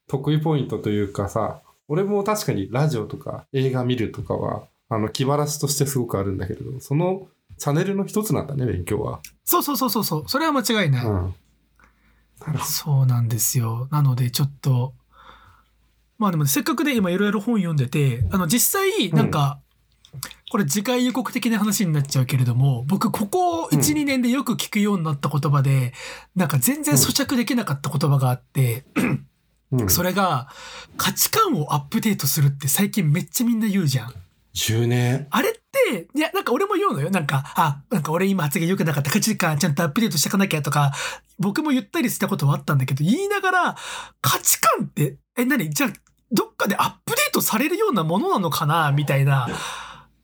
[0.08, 7.26] 得意ポイントというかさ俺も確かにラジオとか映画見るとかはあの気晴らしとしてすごくあるんだけれどその
[7.58, 9.20] チャンネルの一つなんだね勉強は。
[9.44, 10.24] そうそうそうそうそう。
[10.26, 11.06] それは間違いない。
[11.06, 11.34] うん、
[12.64, 13.88] そうなんですよ。
[13.90, 14.94] なのでちょっと、
[16.18, 19.60] まあでもせっかくで今いろいろ本読んでて、あの実際なんか、
[20.50, 25.94] これ次回予告的な話になっちゃうけれども、僕ここ1、うん2年でよく聞くようになった言葉で、
[26.36, 28.84] なんか全然咀嚼できなかった言葉があって、
[29.72, 30.48] うん、それが
[30.98, 34.14] 価値観をアップデートするって最近めっちゃみんな言うじゃん。
[34.54, 35.26] 10年。
[35.30, 35.52] あれっ
[35.90, 37.10] で、いや、なんか俺も言うのよ。
[37.10, 39.10] なんか、あ、なんか俺今発言良くなかった。
[39.10, 40.92] 価値観ちゃんとアップデートしていかなきゃとか、
[41.38, 43.76] 僕も言ったりしたことはあったんだけど、言いながら、
[44.20, 45.70] 価値観って、え、何？
[45.70, 45.90] じゃあ、
[46.30, 49.48] どっかでアップデートされるようなものなのかなみたいな。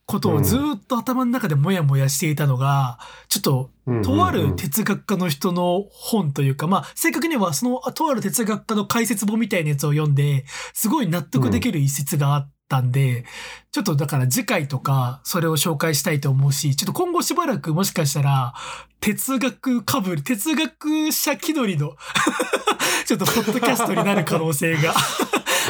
[0.09, 3.71] ことをずーっと頭の中でモヤモヤしていたのが、ちょっと、
[4.03, 13.27] とある哲学家の人の本というか、まあ、正確にはその、とある哲学家の解説本みたいなやつを読んで、すごい納得できる一節があったんで、
[13.71, 18.55] ちょっとだから次回とか、それを紹介したいと思うし、ちょっと今後しばらくもしかしたら、
[19.01, 21.97] 哲学かぶり、哲学者気取りの、
[23.05, 24.95] ちょっとポッドキャストになる可能性が。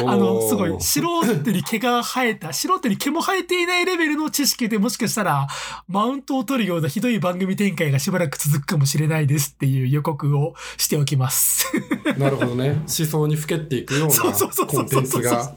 [0.05, 5.47] あの、すごい、素人に毛が生えた、素人に毛も生えていないレベルの知識でもしかしたら、
[5.87, 11.71] マウントを取るようなひどい番組展開がしばらく続くかもしれないですっていう予告をしておきます。
[12.17, 12.71] なるほどね。
[12.71, 15.55] 思想にふけっていくようなコンテンツが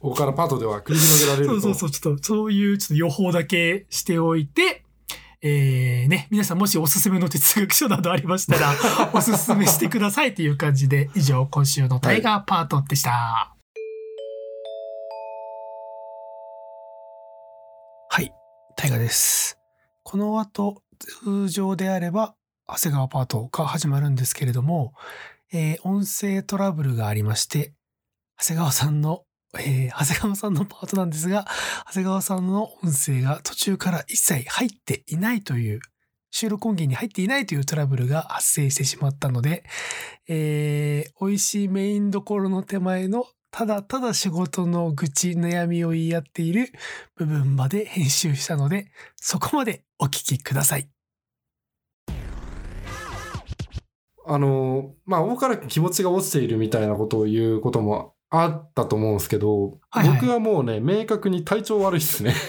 [0.00, 1.52] ここからパートでは繰り広げられると。
[1.52, 4.82] そうそうそう、ちょっと、そういうちょっと予報だけしておいて、
[5.42, 8.74] えー、ね、皆さんもしおすすめの哲学書などありましたら、
[9.14, 13.56] おすすめしてくださいという感じで、以上、今週のタイガーパートでした。
[18.10, 18.30] はい、
[18.76, 19.58] タイガーです。
[20.02, 22.34] この後、通常であれば、
[22.68, 24.92] 長谷川パートが始まるんですけれども、
[25.52, 27.72] えー音声トラブルがありまして、
[28.38, 29.24] 長谷川さんの
[29.58, 31.46] えー長谷川さんのパートなんですが、
[31.88, 35.80] 長谷川さんの音声が途中から一切入っていないという、
[36.30, 39.64] 収録音源に入っていないというトラブルが発生してしまったので、
[40.28, 46.70] えー美味しいメインどころの手前のただただ仕事の愚痴、悩みを言い合っている
[47.16, 50.88] 部分まで編集したので、そこまでお聞きください。
[54.24, 60.20] あのまあ大から気持ちが落ちているみたいなことを言うこともあったと思うんですけど、はいはい。
[60.20, 62.34] 僕はもうね明確に体調悪いっすね。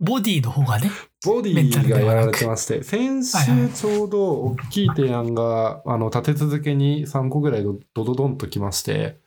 [0.00, 0.90] ボディの方がね。
[1.24, 9.20] ボディがやられてまして、先週ちょうど大きい提案が、あの、立て続けに3個ぐらいドドドドンときまして、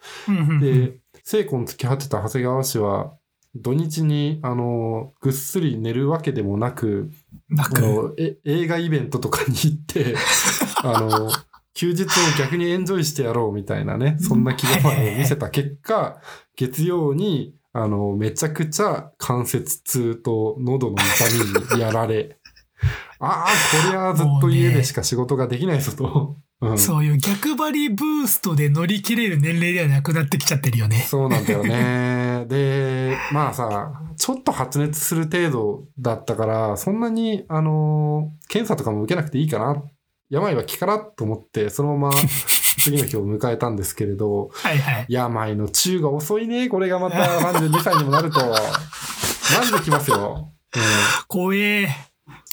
[0.59, 3.13] で、聖子に突き果てた長谷川氏は、
[3.55, 7.09] 土日に、あの、ぐっすり寝るわけでもなく、
[7.53, 10.15] あなく、映画イベントとかに行って、
[10.83, 11.31] あの、
[11.75, 12.05] 休日を
[12.39, 16.19] 逆にエンジョイしてやろうみたいなね、そんな気構えを見せた結果、
[16.55, 22.37] 月曜に、あの、めちゃくちゃ関節痛と喉の痛みにやられ、
[23.19, 26.37] ああ、こりゃずっと家でしか仕事ができないぞと。
[26.37, 26.45] うん
[26.77, 31.05] そういう逆張りブーストで乗り切れる年齢ではなくなってきちゃってるよね。
[31.07, 32.45] そうなんだよね。
[32.49, 39.83] で、まあさ、ちょっと発熱する程度だったから、そんなに、あのー検査とかも受けなくていいかな。
[40.29, 42.13] 病は気からと思って、そのまま
[42.79, 45.05] 次の日を迎えたんですけれど、はいはい。
[45.09, 46.67] 病の中が遅いね。
[46.69, 48.39] これがまた32歳にもなると。
[48.39, 50.49] マジで来ますよ。
[50.75, 50.81] うん
[51.27, 51.87] 怖え。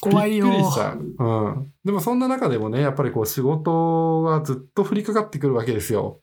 [0.01, 0.47] 怖いよ。
[0.47, 1.17] びっくりしちゃう。
[1.19, 1.73] うん。
[1.85, 6.21] でもそんな中でもね、やっぱりこう仕事がずっと降りかかってくるわけですよ。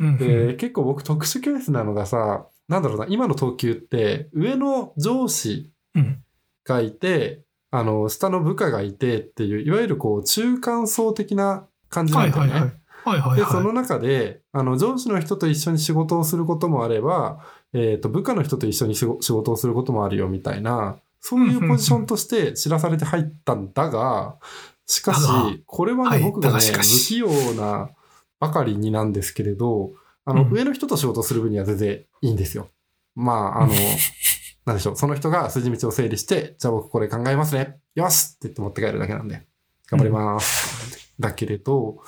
[0.00, 6.22] うんうんで、結構僕特殊ケースなのがさ、なんだろうな、今の等級って上の上司うん
[6.64, 12.52] がいて、あの、下の部下がいてっていう、いわゆるこう中間層的な感じなはいんだよね。
[12.52, 12.72] はいはい。
[13.02, 13.52] はいはいで、はい。
[13.52, 17.40] その中で、あの、上司の人と一緒に仕事をすることもあれば、
[17.72, 24.36] えっ、と、部下の人と一緒に仕事をすることもあるよみたいな、そういうポジションとして知らされて入ったんだが、
[24.86, 27.90] しかしこれはね、はい僕がね、不器用な
[28.40, 29.92] ばかりになんですけれど、
[30.24, 32.68] あの、うん上の人と仕事する分には全然いいんですよ。
[33.14, 33.72] まあ、あの、
[34.70, 37.80] なんでしょう、その人が筋道を整理して、じゃあ僕これ考えますね。
[37.96, 39.42] よしって言って持って帰るだけなんで。
[39.90, 41.12] 頑張ります。
[41.18, 41.98] だけれど、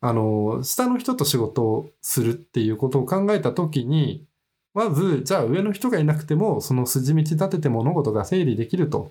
[0.00, 4.26] あの、下の人と仕事をするっていうことを考えたときに、
[4.74, 9.10] まず、じゃあ上の人がいなくても、その筋道立てて物事が整理できると。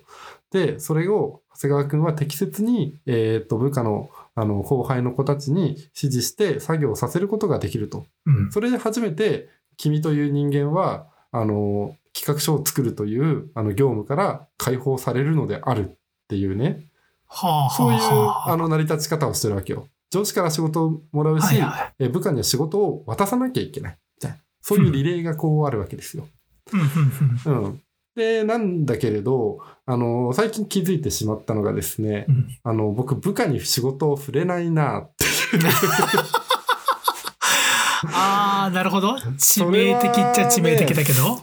[0.50, 8.06] で、それを長谷川くんは適切に、えっ、と、部下の、あの、後輩の子たちに指示して作業をさせることができると。
[8.24, 8.50] うん。
[8.50, 15.94] それで初めて、君という人間は、あの、企画書を作るという、あの、業務から解放されるのであるっ
[16.28, 16.86] ていうね、
[17.26, 19.88] はあ、そういう、はあ、あの、成り立ち方をしてるわけよ。
[20.10, 21.94] 上司から仕事をもらうし、はいはい。
[22.04, 23.98] え部下には仕事を渡さなきゃいけない。
[24.20, 26.28] じゃあそういうリレーがこうあるわけですよ。
[27.46, 27.82] うん。
[28.14, 32.58] で、なんだけれど、あの、最近気づいてしまったのがですねう、ん。
[32.62, 35.30] あの、僕部下に仕事を触れないなっていう。
[38.64, 39.16] ああ、なるほど。
[39.16, 41.38] 致命的っちゃ致命的だけど。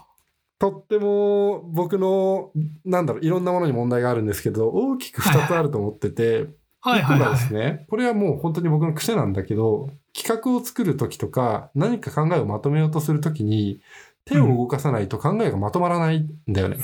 [0.60, 2.52] とっても僕の、
[2.86, 6.50] なんだろう、いろんなものに問題があるんですけど、大きく2つあると思ってて、
[6.84, 7.40] はいはい一個がはい。
[7.40, 13.82] ですね、これはもう本当に僕の癖なんだけど、企画を作るときとか、何か考えをまとめようとするときに、
[14.26, 16.78] 手を動かさないと考えがまとまらないんだよね。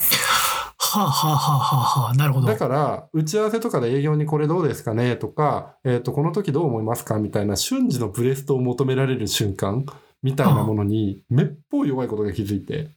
[0.79, 2.13] はあはあはあはあはあ。
[2.13, 2.47] なるほど。
[2.47, 9.85] だから、打ち合わせとかで営業にこれどうですかねとか、えっ、と、この時どう思いますかみたいな瞬時のブレストを求められる瞬間
[10.23, 12.89] みたいなものに、めっぽう弱いことが気づいて。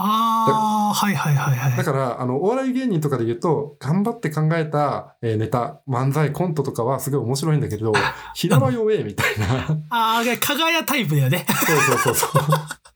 [0.00, 1.76] ああ、はいはいはいはい。
[1.76, 7.92] だから、あの、お笑い芸人とかで言うと、頑張って考えた、えーネタ、漫才、コントとかはすごい面白いんだけど、
[8.34, 9.46] 平場弱えみたいな。
[9.90, 11.44] ああ、かがやタイプだよね。
[11.48, 12.42] そうそうそうそう。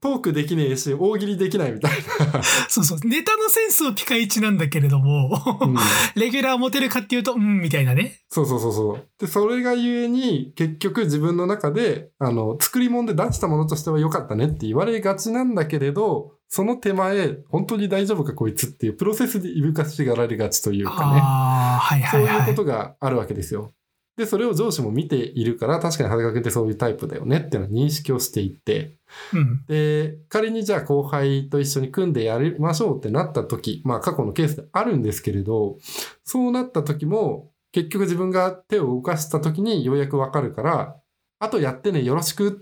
[0.00, 1.92] トークできねえし、大喜利できないみたい
[2.68, 2.98] そうそう。
[3.04, 5.58] ネタのセンスはピカイチなんだけれども、な。
[5.66, 5.76] うん
[6.14, 8.20] レギュラー持てるかっていうと、うん、みたいなね。
[8.28, 9.06] そうそうそうそう。
[9.20, 21.20] で、それがゆえに、結局自分の中で、あの、作り物で出したものとしては良かったねって言われがちなんだけれど、その手前、本当に大丈夫かこいつっていうプロセスでいぶかしがられがちというかね。
[21.22, 22.48] ああ、はいそうはいはい。
[22.48, 23.72] いうことがあるわけですよ。
[24.18, 28.96] で、それを上司も見ているから、確かに長谷川君ってそういうタイプだよねっていうのは認識をしていって、
[29.32, 29.64] うん。
[29.68, 35.78] で、仮にじゃあ後輩と一緒に組んでやりましょうってなった時、まあ過去のケースであるんですけれど、
[36.24, 40.96] そうなった時も、結局自分が手を動かした時にようやくわかるから、
[41.38, 42.52] あとやってね、よろしくっ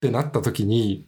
[0.00, 1.06] てなった時に、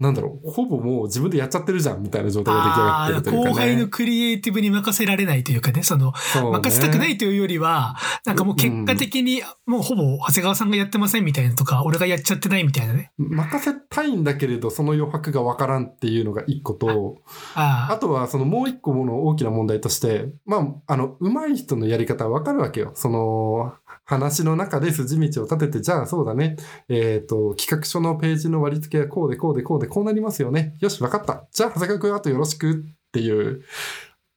[0.00, 3.50] なんだろう、ほぼもう自分でやっちゃってるじゃんみたいな状態が出来上がってるというかね。
[3.50, 13.10] 後輩のクリエイティブに任せられないというかね、その、そうね任せたくないというよりは、なんかもう結果的に、もうほぼ長谷川さんがやってませんみたいなとか、俺がやっちゃってないみたいなね。
[13.18, 17.16] 任せたいんだけれど、その余白がわからんっていうのが一個と、
[17.56, 22.92] ああとはそのもう一個もの大きな問題として、まあ、あの、上手い人のやり方はわかるわけよ。
[22.94, 23.74] その、
[24.08, 26.56] 話の中で筋道を立てて、じゃあそうだね。
[26.88, 30.78] えっ、と、企画書のページの割り付けはこうでこうでこうでこうなりますよね。
[30.80, 31.46] よし、わかった。
[31.52, 32.76] じゃあ、長谷川君あとよろしくっ
[33.12, 33.62] ていう、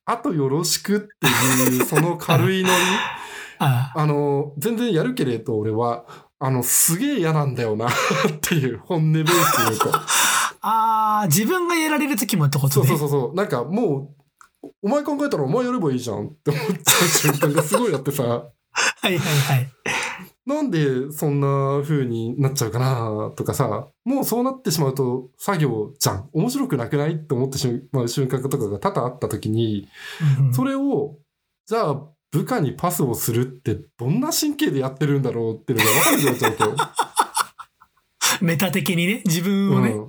[0.04, 2.76] あとよろしくっていう、その軽いノリ。
[3.60, 6.04] あ、の、全然やるけれど、俺は、
[6.38, 7.92] あの、すげえ嫌なんだよなっ
[8.42, 9.92] ていう本音ベースで言うと。
[10.64, 12.90] ああ、自分がやられる時もってことそうね。
[12.90, 13.36] そうそうそう。
[13.36, 14.14] なんかも
[14.64, 18.44] う、お前考えたらお前やればいいじゃんって思っちゃう瞬間がすごいあってさ、
[19.02, 19.70] はいはいはい。
[20.46, 26.30] なんでそんな風になっちゃうかなとかさ、もうそうなってしまうと作業じゃん。
[26.34, 29.88] 面白くなくないって思ってしまう瞬間とかが多々あった時に、
[30.54, 31.18] それを、
[31.68, 36.92] じゃあ部下にパスをするってどんな神経でやってるんだろうっていうのが分かるようになっちゃうわけよ。
[38.42, 39.92] メタ的にね、自分をね。
[39.92, 40.08] うん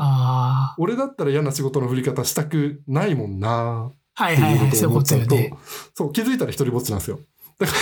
[0.00, 5.52] あ俺だったら嫌な仕事の振り方したくないもんなあ、はいはいはいそういうこと、よね。
[5.94, 7.20] そう、気づいたら一人ぼっちなんですよ。
[7.58, 7.72] だか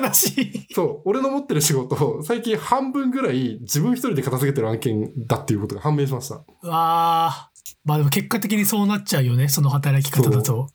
[0.00, 0.74] ら、悲しい。
[0.74, 6.36] そう、俺の持ってる仕事、最近半分ぐらい自分一人で片付けてる案件だっていうことが判明しました。
[6.36, 7.50] うわあ、
[7.84, 10.68] まあでも結果的にそうなっちゃうよね、その働き方だと。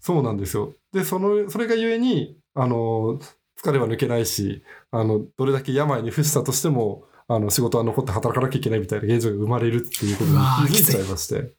[0.00, 0.74] そうなんですよ。
[0.92, 3.20] で、その、それがゆえに、あの、
[3.60, 10.38] 疲れは抜けないし、あの、どれだけ病に伏したとしても、あの、仕事は残って働かなきゃいけないみたいな現状が生まれるっていうことに
[10.68, 11.52] 気づいちゃいまして、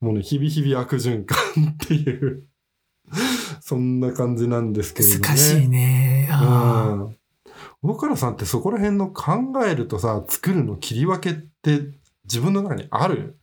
[0.00, 1.38] もうね、日々日々悪循環
[1.70, 2.44] っていう、
[3.68, 5.20] そんな感じなんですけれどね。
[5.20, 6.28] 難しいね。
[6.30, 6.94] あ
[7.82, 7.90] うん。
[7.90, 11.80] 大原さんってそこら辺の考えるとさ、作るの切り分けって
[12.22, 13.40] 自分の中にある？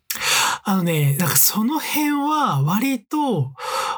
[0.64, 3.52] あのね、なんかその辺は割と、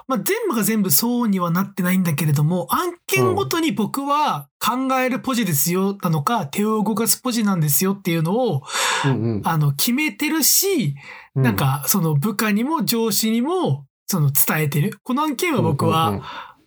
[0.07, 8.63] まあ、全部が全部そうにはなってないんだけれども、案件ごとに僕は考えるポジですよなのか、手を動かすポジなんですよっていうのを、
[9.05, 9.41] うんうん。
[9.45, 10.95] あの、決めてるし、
[11.35, 14.99] うなん、かその部下にも上司にも、その伝えてる。
[15.03, 16.21] この案件は僕は、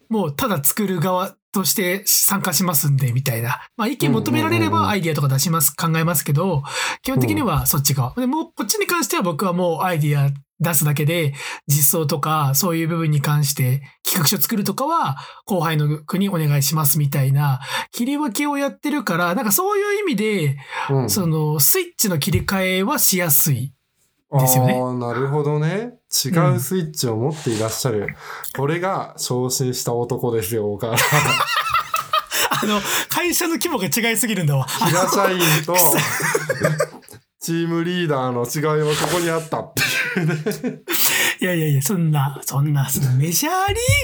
[0.08, 3.60] もうただ作る側として参加しますんで、みたいな。
[3.76, 6.62] まあ意見求められればアイディアとか出します、考えますけど、
[7.02, 8.14] 基本的にはそっち側。
[8.14, 11.34] でもうこっちに関しては僕はもうアイディア出すだけで、
[11.66, 17.60] 実装とかそういう部分に関して企画書作るとかは後輩の国お願いしますみたいな
[17.92, 20.56] 切り分けをやってるから、なんかそういう意味で、
[20.90, 21.10] うん。
[21.10, 23.72] そのスイッチの切り替えはしやすい。
[24.30, 25.97] ですよねああ、なるほどね。
[26.10, 28.08] 違うスイッチを持っていらっしゃる。
[28.56, 30.98] これが昇進した男ですよ、岡原。
[32.62, 34.64] あの、会社の規模が違いすぎるんだわ。
[34.64, 35.76] 平社員と
[37.40, 40.80] チームリーダーの違いはここにあったっていうね。
[41.40, 43.52] いやいやいや、そんな、そんな、そのメジャー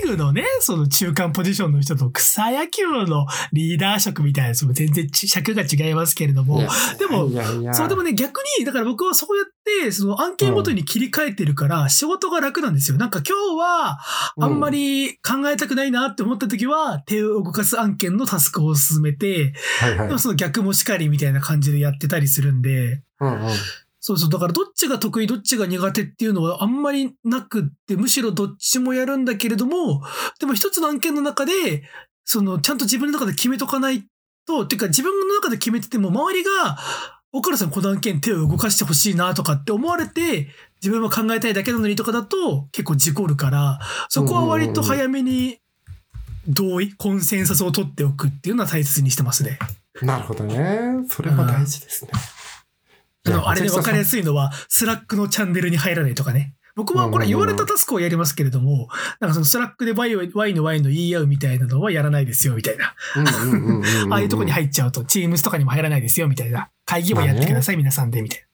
[0.04, 6.60] リーグのね、その中間ポジションの人と草野球のリーダー職みたいなやつも全然ち尺が違いますけれども、
[6.98, 9.46] でもいやいやそう、でもね、逆に、だから僕はそうやっ
[9.82, 12.98] て、その案件ごとに切り替えてるから、仕事が楽なんですよ。
[12.98, 13.98] なんか今日は、
[14.40, 20.18] あんまり考えたくないなって思った時は、手を動かす案件のタスクを進めて、はいはいでも。
[20.18, 23.50] その逆もしかりみたいな感じでやってたりするんで、うんうん。
[24.06, 24.30] そうそう。
[24.30, 30.02] だからどっちが得意、どっちが苦手っていうのはあんまりなくって、むしろどっちもやるんだけれども、
[30.38, 31.84] でも一つの案件の中で、
[32.26, 34.04] その、ちゃんと自分の中で決めとかない
[34.46, 36.76] と、てか自分の中で決めてても、周りが、
[37.32, 40.48] 岡田さんこの案件手を動かしてほしいなとかって思われて、
[40.82, 43.80] 自分は考えたいだけなのにとかだと結構事故るから、
[44.10, 45.60] そこは割と早めに
[46.46, 49.58] 同意、コンセンサスを取っておくっていうのは大切にしてますね。
[50.02, 51.06] なるほどね。
[51.08, 52.10] それは大事ですね。
[53.26, 56.54] あの、あれで分かりやすすいのは、スラックのチャンネルに入らないとかね。
[56.76, 58.88] 僕はこれ言われたタスクをやりますけれども、
[59.20, 60.14] なんかそのスラックで Y,
[60.54, 62.94] の Y の言い合うみたいなのはやらないですよ、みたいな。
[64.10, 66.70] ああいうとこに入っちゃうと、Teams とかにも入らないですよ、みたいな。
[66.84, 68.44] 会議もやってください、皆さんで、みたい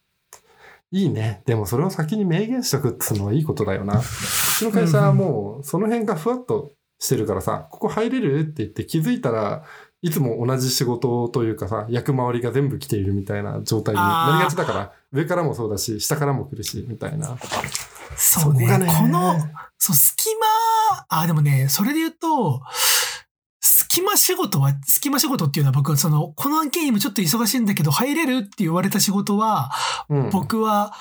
[0.93, 1.43] いいね。
[1.47, 4.01] でもそれを先に明言しとくっていうのはいいことだよな。
[4.01, 9.65] うちの会社はもうその辺がふわっとしてるからさ、ここ入れるって言って気づいたら
[10.03, 17.31] いつも同じ仕事というかさ、役回りが全部来ているみたいな状態になりがちだから、上からもそうだし、下からも来るし、みたいな。
[17.31, 17.39] な。
[18.17, 18.67] そうね。
[18.67, 19.35] そこがねこの、
[19.79, 22.63] そう、隙間、あ、でもね、それで言うと、
[23.61, 29.71] 隙間仕事は、隙間仕事っていうのは僕はその、この案件今ちょっと忙しいんだけど入れるって言われた仕事は、
[30.09, 30.31] うん。
[30.31, 30.95] 僕は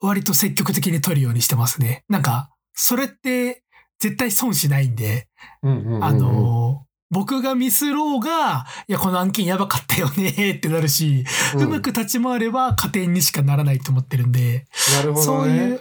[0.00, 2.04] 割と積極的に取るようにしてますね。
[2.08, 3.62] なんか、それって
[3.98, 5.28] 絶対損しないんで、
[5.62, 15.80] あの、僕がミスろうが、いや、この案件やばかったよねってなるし、うまく立ち回れば加点にしかならないと思ってるんで、なるほどそういう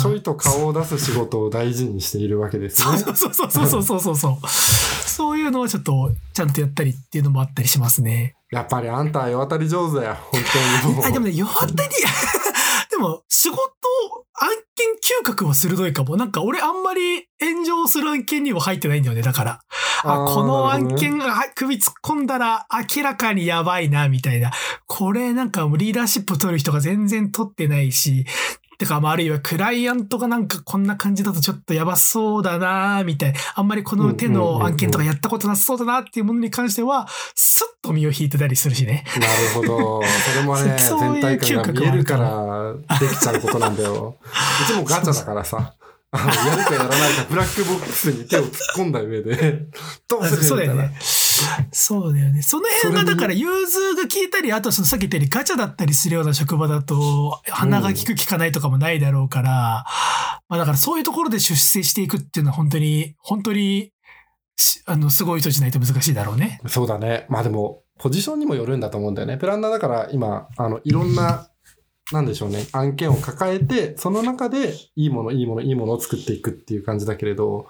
[0.00, 2.98] ちょいと顔を出す仕事を大事にしているわけですそうね。
[2.98, 4.48] そうそうそうそうそうそうそう。
[4.48, 8.34] そういうのをちょっとちゃんとやったりっていうのもあったりしますね。
[8.50, 10.16] やっぱりあんたは世渡り上手だよ。
[10.32, 10.40] 本
[10.82, 11.04] 当に。
[11.04, 11.90] あ、でもね、よったり、
[12.90, 13.58] でも仕事、
[14.42, 16.16] 案件嗅覚は鋭いかも。
[16.16, 19.60] なんか俺あんまり炎上する案件には入ってないんだよね、だから。
[20.02, 22.66] あ、ーこの案件が首突っ込んだら
[22.96, 24.50] 明らかにやばいな、みたいな。
[24.86, 28.26] これなんかリーダーシップ取る人が全然取ってないし、
[28.82, 33.38] てか、まあ、あるいはクライアントがなんかこんな感じだとちょっとやばそうだな、みたいな。
[33.54, 39.04] あんまりこの手の案件とかやったことなさそうだなっていうものに関しては、スッと身を引いてたりするしね。
[39.20, 40.02] なるほど。
[40.02, 44.16] それもね、 全体感が見えるか嗅らできちゃうことなんだよ。
[44.20, 45.74] うちもガチャだからさ。
[46.12, 49.66] やるかやらないか、ブラックボックスに手を突っ込んだ上で、
[50.08, 50.98] どうするみたいなそうだよね。。
[51.72, 52.42] そうだよね。
[52.42, 59.84] その辺がだから融通が効いたり、あとそのさっき言ったようにガチャだったりするような職場だと、鼻が効く効かないとかもないだろうから、
[60.48, 63.92] まあだからそういうところで出世していくっていうのは本当に、本当に、
[64.56, 66.60] しあの、すごい人じゃないと難しいだろうね。
[66.66, 67.26] そうだね。
[67.28, 69.36] まあでも、ポジションにもよるんだと思うんだよね。
[69.36, 71.48] プランナーだから今、あの、いろんな、
[72.12, 77.68] なんでしょうね、案件を抱えて、その中で、いいもの、いいもの、いいものを作っていくっていう感じだけれど、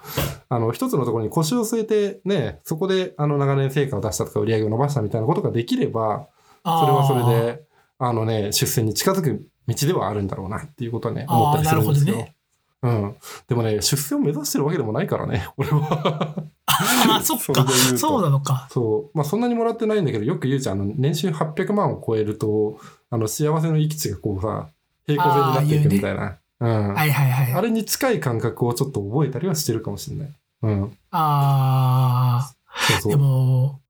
[0.49, 6.27] あの、一つのところに腰を据えて、ね、そこで、あの、長年成果を出したとか、売り上げを伸ばしたみたいなことができれば、
[6.63, 7.63] それはそれで、
[7.99, 12.15] あのね、出世に近づく道ではあるんだろうなっていうことはね、思ったりするんですよ。
[12.15, 12.35] ね
[12.83, 13.15] うん。
[13.47, 16.35] でもね、出世を目指してるわけでもないからね、俺は。
[16.65, 17.55] ああ、そっかそう。
[17.65, 18.67] とそうなのか。
[18.71, 19.17] そう。
[19.17, 20.81] まあそんなにもらってないんだけど、よく言うじゃん。
[20.81, 22.77] あの、年収800万を超えると、
[23.13, 24.69] あの、幸せの行き地がこうさ、
[25.05, 26.39] 平行線になっていくみたいな。
[26.61, 26.93] うん。
[26.95, 27.53] はいはいはい。
[27.53, 30.29] あれに近い感覚をちょっと覚えたりはしてるかもしれない。
[30.63, 30.97] うん。
[31.11, 32.53] ああ、
[32.87, 33.17] でそうそう。
[33.19, 33.81] も、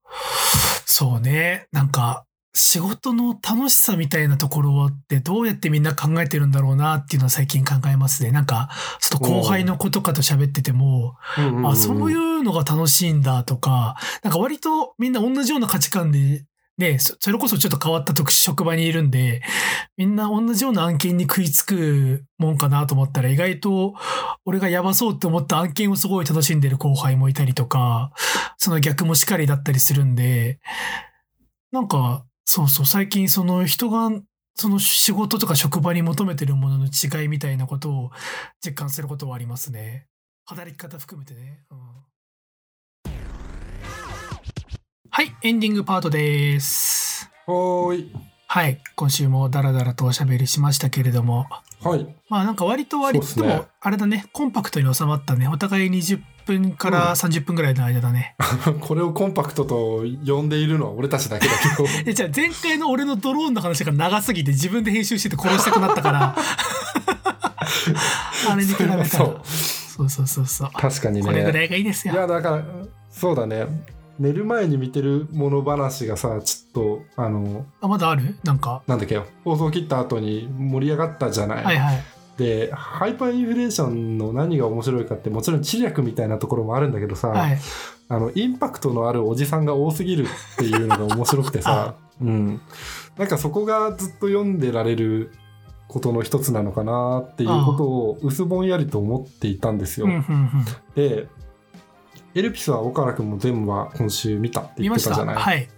[0.85, 1.67] そうね。
[1.71, 8.31] なんか、仕事の楽しさみたいなところってどうやってみんな考えてるんだろうなっていうのは最近考えますね。
[8.31, 11.15] なんか、ちょっと後輩の子とかと喋ってても、
[11.63, 16.43] あ、そういうのが楽しいんだとか、なんか割とみんな同じような価値観で、
[16.77, 19.41] ね、そそれこそちょっと変わった特殊職場にいるんで、
[19.95, 23.93] みんな同じような案件に食いつくもんかなと思ったら意外と
[24.43, 28.11] 俺がやばそうって思った案件をすごい楽しんでる後輩もいたりとか、
[28.57, 30.59] その逆もしかりだったりするんで、
[31.71, 34.09] なんか、そうそう、最近その人が
[34.55, 38.11] その仕事とか職場に求めてるものの違いみたいなことを
[38.65, 40.07] 実感することはありますね。
[40.45, 41.63] 働き方含めてね。
[41.71, 41.77] うん
[45.15, 47.29] はい、エンディングパートです。
[47.45, 48.11] はーい。
[48.47, 51.45] はい、今週もダラダラとおしゃべりしましたけれども、
[51.83, 52.15] はい。
[52.29, 55.47] まあなんか割と割と、ねもあれだね、コンパクトに収まったね。
[55.47, 58.35] お互い20分からうん30分ぐらいの間だね。
[58.81, 61.87] これをコンパクトと呼んでいるのは俺たちだけだけど。
[62.09, 66.33] えじゃあ前回の俺のドローンの話が長すぎて自分で編集してて殺したくなったから、
[68.49, 69.05] あれに比べたら。
[69.05, 70.71] そうそうそうそうそう。
[70.73, 71.23] 確かにね。
[71.23, 72.15] これぐらいがいいですよ。
[72.15, 72.63] いやだから
[73.11, 73.67] そうだね
[74.19, 78.35] 寝る前に見てるもの話がさちょっとあのあまだある？
[78.43, 78.83] なんか。
[78.87, 82.03] なんだっけ放送切った後に盛り上がったじゃない、はいはい。
[82.37, 87.59] でハイパーインフレーションの何が面白いかってもちろん知略みたいなところもあるんだけどさ、はい。
[88.09, 92.61] あのインパクトのあるおじさんが多すぎるっていうのが面白くてさ、 うん、
[93.17, 95.31] なんかそこがずっと読んでられる
[95.87, 100.07] ことの一つなのかなっていうことを薄ぼんやりと思っていたんですよ。
[100.95, 101.27] で
[102.35, 105.25] エルピスは岡原君も全部は今週見たって見ましたた。
[105.25, 105.69] 言ってじゃない、はい。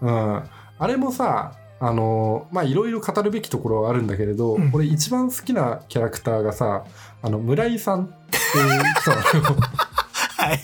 [0.00, 6.84] うん、あれもさあのまあいろいろ語るべきところはあるんだけれど、うん俺一番好きなキャラクターがさ
[7.22, 9.60] あの村井さんっていう人なのよ
[10.36, 10.60] はい。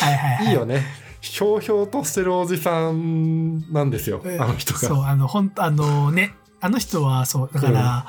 [0.00, 0.46] はいはいはい。
[0.46, 8.06] いいよねひょうひょうとしてるおじさんなんですよ、えあの人がそう、あの、ほんあのね、あの人は、そう、だから、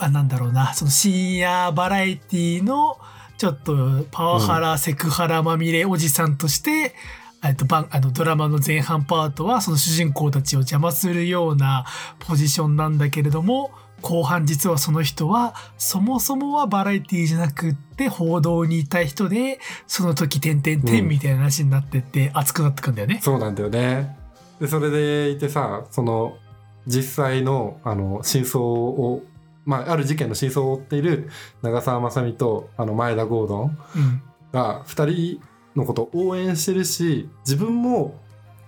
[0.00, 2.98] あなんだろうな、その深夜バラエティの、
[3.40, 6.94] ちょっとパワハラ、セクハラまみれおじさんとして、
[7.42, 11.86] えっと、ばんあのドラマの前半パートはその主人公たちを邪魔するような
[12.18, 13.70] ポジションなんだけれども
[14.02, 23.20] 後半実はその人はそもそもはバラエティじゃなくって報道にいた人でその時「点々点」みたいな話になってって熱くなってくんだよね。
[23.22, 24.18] そうなんだよね
[24.60, 26.36] でそれでいてさその
[26.86, 29.22] 実際のあの真相を
[29.64, 31.28] まあ、ある事件の真相を追っている
[31.62, 35.40] 長澤まさみとあの前田ゴードンうんが2人
[35.76, 38.20] のことを応援してるし自分も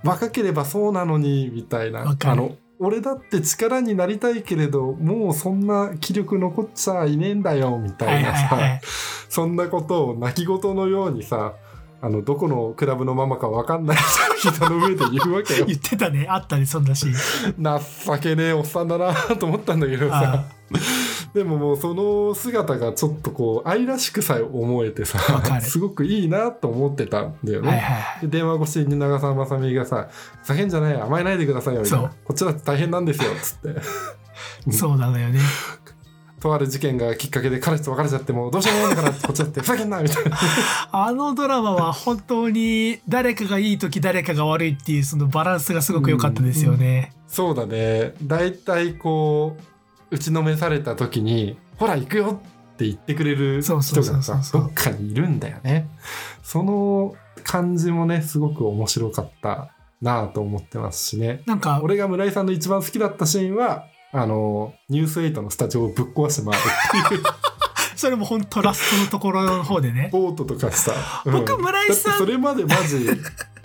[0.05, 2.17] 若ければそうなのにみたいな。
[2.25, 8.81] あの俺だって力になりたいけれどもうそんな気力残っちゃいねえんだよみたはいいなさ、はいはい。
[9.29, 11.55] そんなことを泣き言のようにさ
[12.01, 13.97] あのどこのクラブのママか分かんない
[14.37, 15.67] 人 の上で言うわけよ。
[15.67, 16.27] 言ってたね。
[16.29, 17.63] あったねそんなシーン。
[18.19, 20.35] 情けねえおっさんだなと思ったんだけどさ。
[20.35, 20.62] あ
[21.35, 25.19] でももうその姿がちょっとこう愛らしくさえ思えてさ
[25.61, 27.69] すごくいいなと思ってたんだよね。
[27.69, 30.09] はいはい電話越しに長澤まさみがさ
[30.45, 32.09] 「叫んじゃない甘えないでくださいよ」みたいな。
[32.09, 33.81] そう「こっちだって大変なんですよ」っつって。
[34.71, 35.41] そうなのよね。
[36.43, 40.37] とある事件がきっかけで彼氏と別れちゃってもどうしようもないんだからこっちだってふざけんなみたいな。
[40.91, 47.13] あのドラマは本当に誰かがいい時誰かが悪いっていうそのバランスがすごく良かったですよね。
[47.29, 48.15] そうだね。
[48.25, 49.72] 大体こう
[50.13, 52.39] 打ちのめされた時に「ほら行くよ」
[52.75, 55.89] って言ってくれる人がさどっかにいるんだよね。
[56.43, 59.71] その感じもねすごく面白かった
[60.03, 61.43] なぁと思ってますしね。
[61.47, 67.23] なんか俺が村井さんの一番好きだったシーンはあのニュース8のスタジオをぶっ壊して回るっていう。
[67.97, 70.11] それも本当ラストのところの方でね。
[70.13, 70.93] ボートとかさ、
[71.25, 71.33] うん。
[71.33, 73.09] 僕村井さんそれまでマジ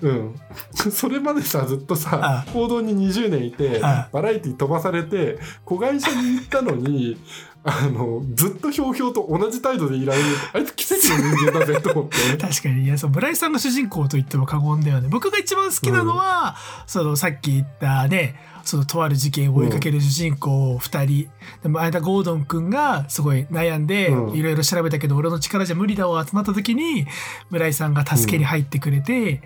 [0.02, 0.36] うん。
[0.74, 7.18] それまでさずっとさあ報道に20年いてあバラエティ飛ばされて子会社に行ったのに
[7.64, 10.26] あのずっとひょうひょうと同じ態度でいられる。
[10.54, 12.18] あいつ奇跡の人間だぜと思って。
[12.38, 15.10] 確かにいやそう村井さんが主人公と言っても過言だよね。
[15.10, 21.30] 僕が一番好きなのは、そのさっき言ったねそのとある事件を追いかける主人公2人、
[21.64, 24.38] でも間ゴードン君がすごい悩んでうん。
[24.38, 27.06] いろいろ調べたけど俺の力じゃ無理だわってなった時に
[27.50, 29.42] 村井さんが助けに入ってくれて、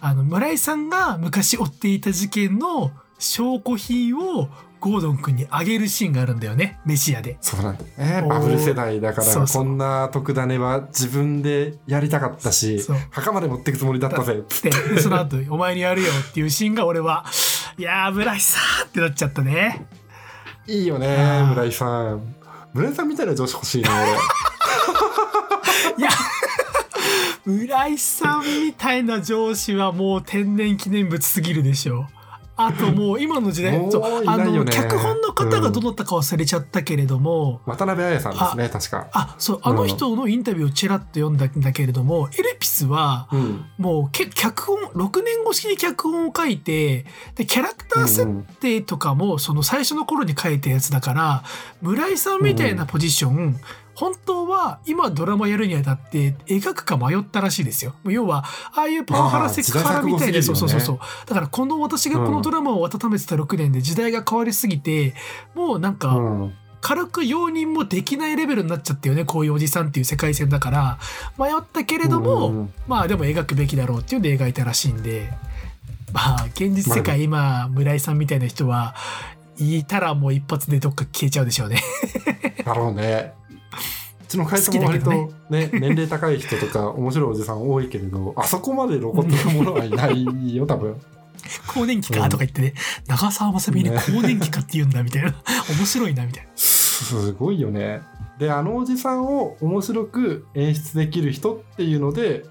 [0.00, 4.48] あの村井さんが昔追っていた事件の証拠品を
[4.80, 6.80] ゴードン君にあげるシーンがあるんだよね。
[6.86, 7.36] メシアで。
[7.42, 8.26] そうなんだよね。
[8.26, 12.80] バブル世代だからこんな特ダネは自分でやりたかったし
[13.10, 14.42] 墓まで持ってくつもりだったぜ。
[14.48, 17.26] つってその後「お前にやるよ」っていうシーンが俺は
[17.76, 19.86] いやー村井さんってなっちゃったね。
[20.66, 22.34] いいよね村井さん。
[22.72, 24.12] 村井さんみたいな上司欲しいな俺
[27.44, 32.06] 村井さんみたいな上司はもう天然記念物すぎるでしょ。
[32.62, 39.08] あともう今の時代もうそうあの脚本の方がどなたか忘れちゃったけれども、渡辺彩さんですね確か。
[39.14, 43.64] あそうあの人のインタビューをちらっと読んだんだけれども、エルピスはうん。
[43.78, 51.44] もうけ脚本6年越しに脚本を書いてでキャラクター設うんうん定とかもその最初の頃に書いたやつだから
[51.80, 53.58] 村井さんみたいなポジション、
[54.00, 57.94] 本当は今ドラマやるにあたって描くか迷ったらしいですよ。
[58.04, 60.98] 要は、ああいうパワハラセクハラみたいな、ねそうそうそうそう。
[61.26, 65.12] だからこの私がこのドラマを温めてた6年で時代が変わりすぎて、
[65.54, 70.98] もうなんか、うん軽く容認もできないレベルになっちゃったよねこういうおじさんっていう世界線だから
[71.38, 75.30] 迷ったけれども、うんまあでも描くべきだろうっていうんで描いたらしいんで
[76.14, 78.94] まあ現実世界今村井さんみたいな人は
[79.58, 81.82] 言いたらもう一発でどっか消えちゃうでしょうね。
[82.64, 83.34] だろうね。
[84.30, 90.96] うちの会社も割と好きね年齢高い人とか面白いおじさん多いけれど あそこまで露骨なものはいないよ多分。
[91.66, 92.74] 更年期かとか言ってね、
[93.08, 95.34] 長澤まさみに更年期かって言うんだみたいな
[95.76, 96.50] 面白いなみたいな。
[96.54, 98.02] すごいよね。
[98.38, 102.44] であのおじさんを面白く演出できる人っていうので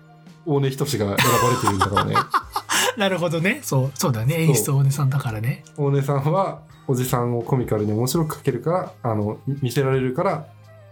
[0.46, 1.18] 大根仁が選ばれ
[1.62, 2.16] てるんだからね。
[2.98, 5.64] なるほどねそうそうだね演出大根さんだからね。
[5.78, 10.48] 大根さんはおじさんをコミカルに面白く描けるからあの見せられるから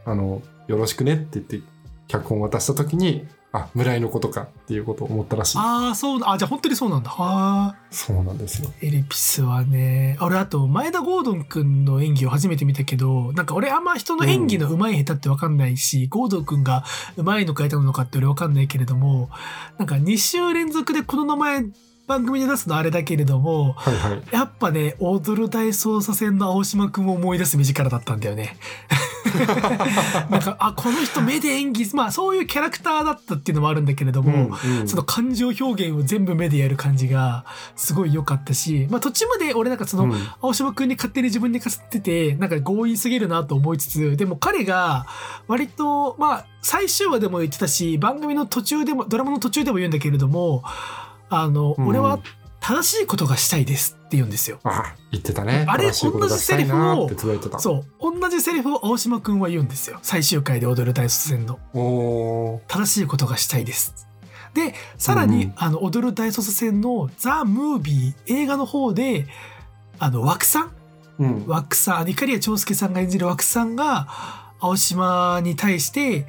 [0.06, 1.62] あのよろしくねって言って
[2.08, 7.10] 脚本を渡した時にあ村井のことかっていうことを思ったらしいああそうあじゃあ本当にそうなんだ。
[7.10, 7.76] はあ。
[7.90, 16.84] そうなんですよエリピスはね俺あと前田ゴードン君の演技を初めて見たけどなんか俺あんま人の演技の上手い下手って分かんないし、ゴードン君が
[17.16, 19.30] 上手いのか下手なのかって俺分かんないけれども
[19.78, 21.66] なんか2週連続でこの名前
[22.06, 28.58] 番組で出すのあれだけれどもはいはいやっぱね踊る大捜査線の青島君を思い出す目力だったんだよね。
[30.30, 34.88] なんかあこの人目で演技まあそういうキャラクターだったっていうのもあるんだけれども、うんうん。
[34.88, 40.28] その感情表現を全部目でやる感じがすごい良かったし、まあ途中まで俺なんかその、うん。
[40.42, 45.08] 青島くんに勝手に自分にかすってて、なんか強引すぎるなと思いつつ、でも彼が
[45.48, 50.64] 割と、まあ最終話でも言ってたし、番組の途中でも、ドラマの途中でも言うんだけれども、
[51.30, 51.88] あの、うん。
[51.88, 52.20] 俺は
[52.60, 54.60] 正しいことがしたいですって言うんですよ。
[54.64, 58.20] あ言ってたねあれ正しいことがしたいなってつぶやいてたそう。
[58.20, 60.00] 同じセリフを青島くんは言うんですよ。
[60.02, 61.60] 最終回で踊る大卒戦の。
[62.68, 64.08] 正しいことがしたいです。
[64.54, 69.28] で、さらに、うんあの、踊る大捜査線のザ・ムービー映画の方で、
[70.00, 70.72] あの、枠さん？
[71.20, 74.08] うん枠さん、碇谷長介さんが演じる枠さんが、
[74.60, 76.26] 青島に対して、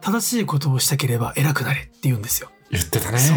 [0.00, 2.48] 正しいことをしたければ偉くなれって言うんですよ。
[2.70, 3.36] 言ってたねそう。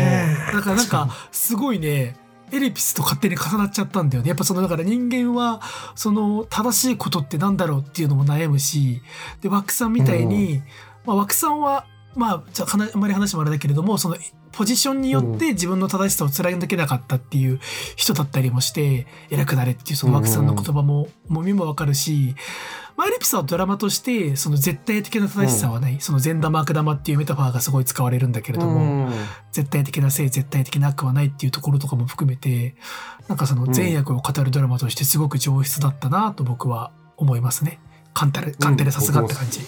[0.53, 2.15] だからなんか、すごいね、
[2.51, 4.29] エリピスと勝手に重なっちゃったんだよね。
[4.29, 5.61] やっぱその、だから人間は、
[5.95, 9.01] その、正しいことってなんだろうっていうのも悩むし、
[9.41, 10.61] で、枠さんみたいに、
[11.05, 11.85] まあ、枠さんは、
[12.15, 14.17] まあ、じゃあかなあんまり話もあれだけれども、その、
[14.55, 17.59] ポジションによって自分の正しさを貫けなかったっていう
[17.95, 22.35] 人だったりもして、偉くなれっていうその枠さんの言葉も、もみもわかるし、
[22.97, 29.13] まあ、エリピスはドラマとして、その絶対的な正しさはない、その善玉悪玉っていうメタファーがすごい使われるんだけれども、うん。
[29.51, 32.75] 絶対的な正絶対的な悪はないっていうところとかも含めて
[33.27, 37.79] なんかその善悪を語るドラマとしてすごく上質だったなと僕は思いますね。
[38.13, 39.61] カンタレカンテレさすがって感じ。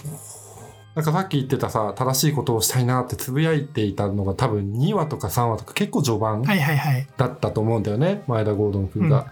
[0.97, 7.07] なんかさっき言ってたさ正しいことをしたいなってつぶやいていたのが多分2話とか3話とか結構序盤はいはいはい。
[7.17, 9.27] だったと思うんだよね前田ゴードン君が。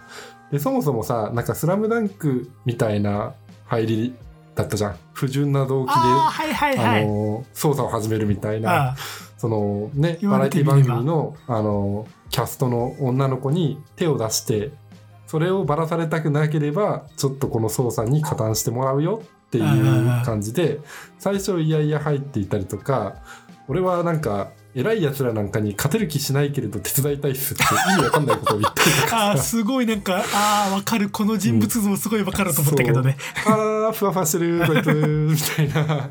[0.52, 3.34] でそもそもさなんか「スラムダンクみたいな
[3.66, 4.14] 入り
[4.54, 7.06] だったじゃん不純な動機でああはいはいはあい。
[7.06, 8.94] の捜査を始めるみたいな
[9.36, 14.70] そのね言バラエティ番組のあのキャストの女の子に手を出して
[15.26, 19.22] それをばらされたくなければちょっとこの捜査に加担してもらうよ
[19.58, 20.80] っていう感じで
[21.18, 23.16] 最初いやいや入っていたりとか
[23.68, 29.16] 俺はなんか偉い奴らなんかに勝てる気しないけれど手伝いたいっすって意味わかんないことを言ったりとか。
[29.28, 31.08] ああすごいなんかああわかる。
[31.08, 33.16] この人物像すごいわかると思ったけどね。
[33.46, 36.10] あーふわふわしてるこいつみたいな。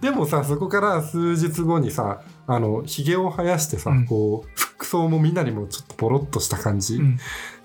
[0.00, 4.06] でもさそこから数日後にさあのひげを生やしてさ、うん。
[4.06, 6.96] こう服装もみんなにもちょっとボロッとした感じ。
[6.96, 7.18] うん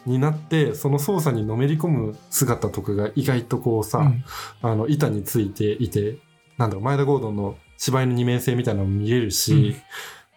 [0.08, 4.24] になって、その捜査にのめり込む姿とかが意外とこうさ、うん。
[4.62, 6.18] あの板についていて
[6.58, 9.76] なんだろう前田ゴードンの芝居の二面性みたいなのも見れるし、うん。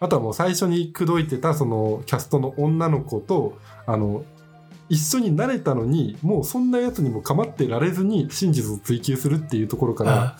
[0.01, 4.25] あとはもう最初に口説いてたそのキャストの女の子とあの
[4.89, 10.37] 一緒になれたのにもうそんなやつにも構ってられずに真実を追求するっていうところからあ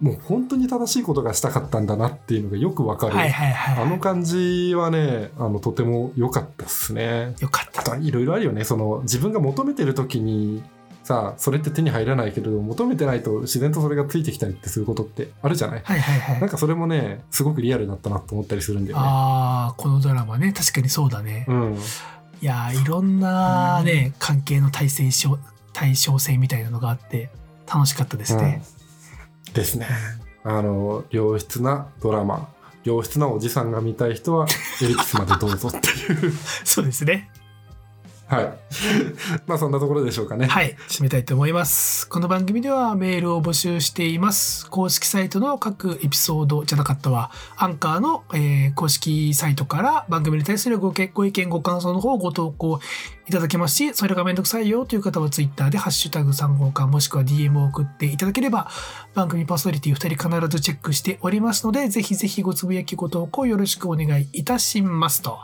[0.00, 3.84] もう本当に正しいことがしたかったんだなっていうのがよくわかる、はいはいはい。
[3.84, 7.34] あの感じはねあのとても良かったっすね。
[7.40, 7.84] よかったあ。
[7.84, 10.62] とはいろいろあるよねその自分が求めてる時に
[11.02, 15.80] さそれって手に入らないけれど求めてないと自然とそれがついてきたりってすることってあるじゃない？
[15.82, 16.50] はいはいはいなん。
[16.50, 19.02] かそれもねすごくリアルだったなと思ったりするんだよね。
[19.02, 21.46] ああこのドラマね確かにそうだね。
[21.48, 21.74] うん、
[22.42, 25.26] いやーいろんなね関係の対戦し
[25.72, 27.30] 対称性みたいなのがあって
[27.72, 28.62] 楽しかったですね。
[28.70, 28.75] うん
[29.56, 29.86] ですね。
[30.44, 32.48] あの良質なドラマ
[32.84, 34.46] 良質なおじさんが見たい人は
[34.80, 36.32] エリキスまでどうぞっていう
[36.64, 37.30] そうですね。
[38.28, 38.52] はい。
[39.46, 40.46] まあそんなところでしょうかね。
[40.46, 42.08] はい、締めたいと思います。
[42.08, 44.68] この番組ではメールを募集しています。
[44.68, 52.80] 公式サイトの各エピソードじゃなかったわ、アンカーの、えー公式サイトから番組に対するごけご意見、ご感想の方をご投稿
[53.28, 58.68] いただけますし、それがめんどくさいよという方はツイッターでハッシュタグ3号館もしくは DM を送っていただければ
[59.14, 65.38] 番組パーソナリティ2人必ずチェックしておりますので、ぜひぜひごつぶやきご投稿よろしくお願いいたしますと。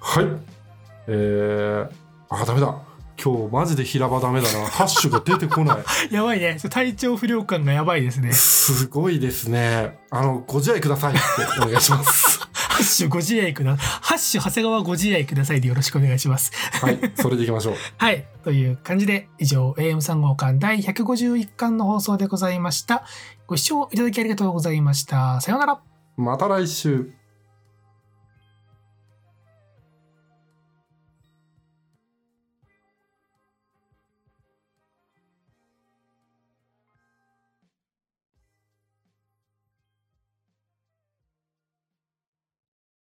[0.00, 0.62] はい。
[1.06, 2.01] えー、
[2.40, 2.92] あ、ダメだ。
[3.22, 4.66] 今日マジで平場ダメだな。
[4.66, 5.84] ハッシュが出てこない。
[6.14, 6.56] やばいね。
[6.70, 8.32] 体調不良感がやばいですね。
[8.32, 9.98] すごいですね。
[10.10, 11.20] あの、ご自愛くださいって
[11.60, 12.40] お願いします。
[12.72, 16.52] ハッシュご自愛くだハッシュ長谷川ご自愛くださいでよろしくお願いします。
[16.80, 17.74] はい、それでいきましょう。
[17.98, 18.26] はい。
[18.44, 23.04] という感じで、以上、AM3 号館第151巻の放送でございました。
[23.46, 25.40] ご視聴いただきありがとうございました。
[25.42, 25.80] さようなら。
[26.16, 27.12] また来週。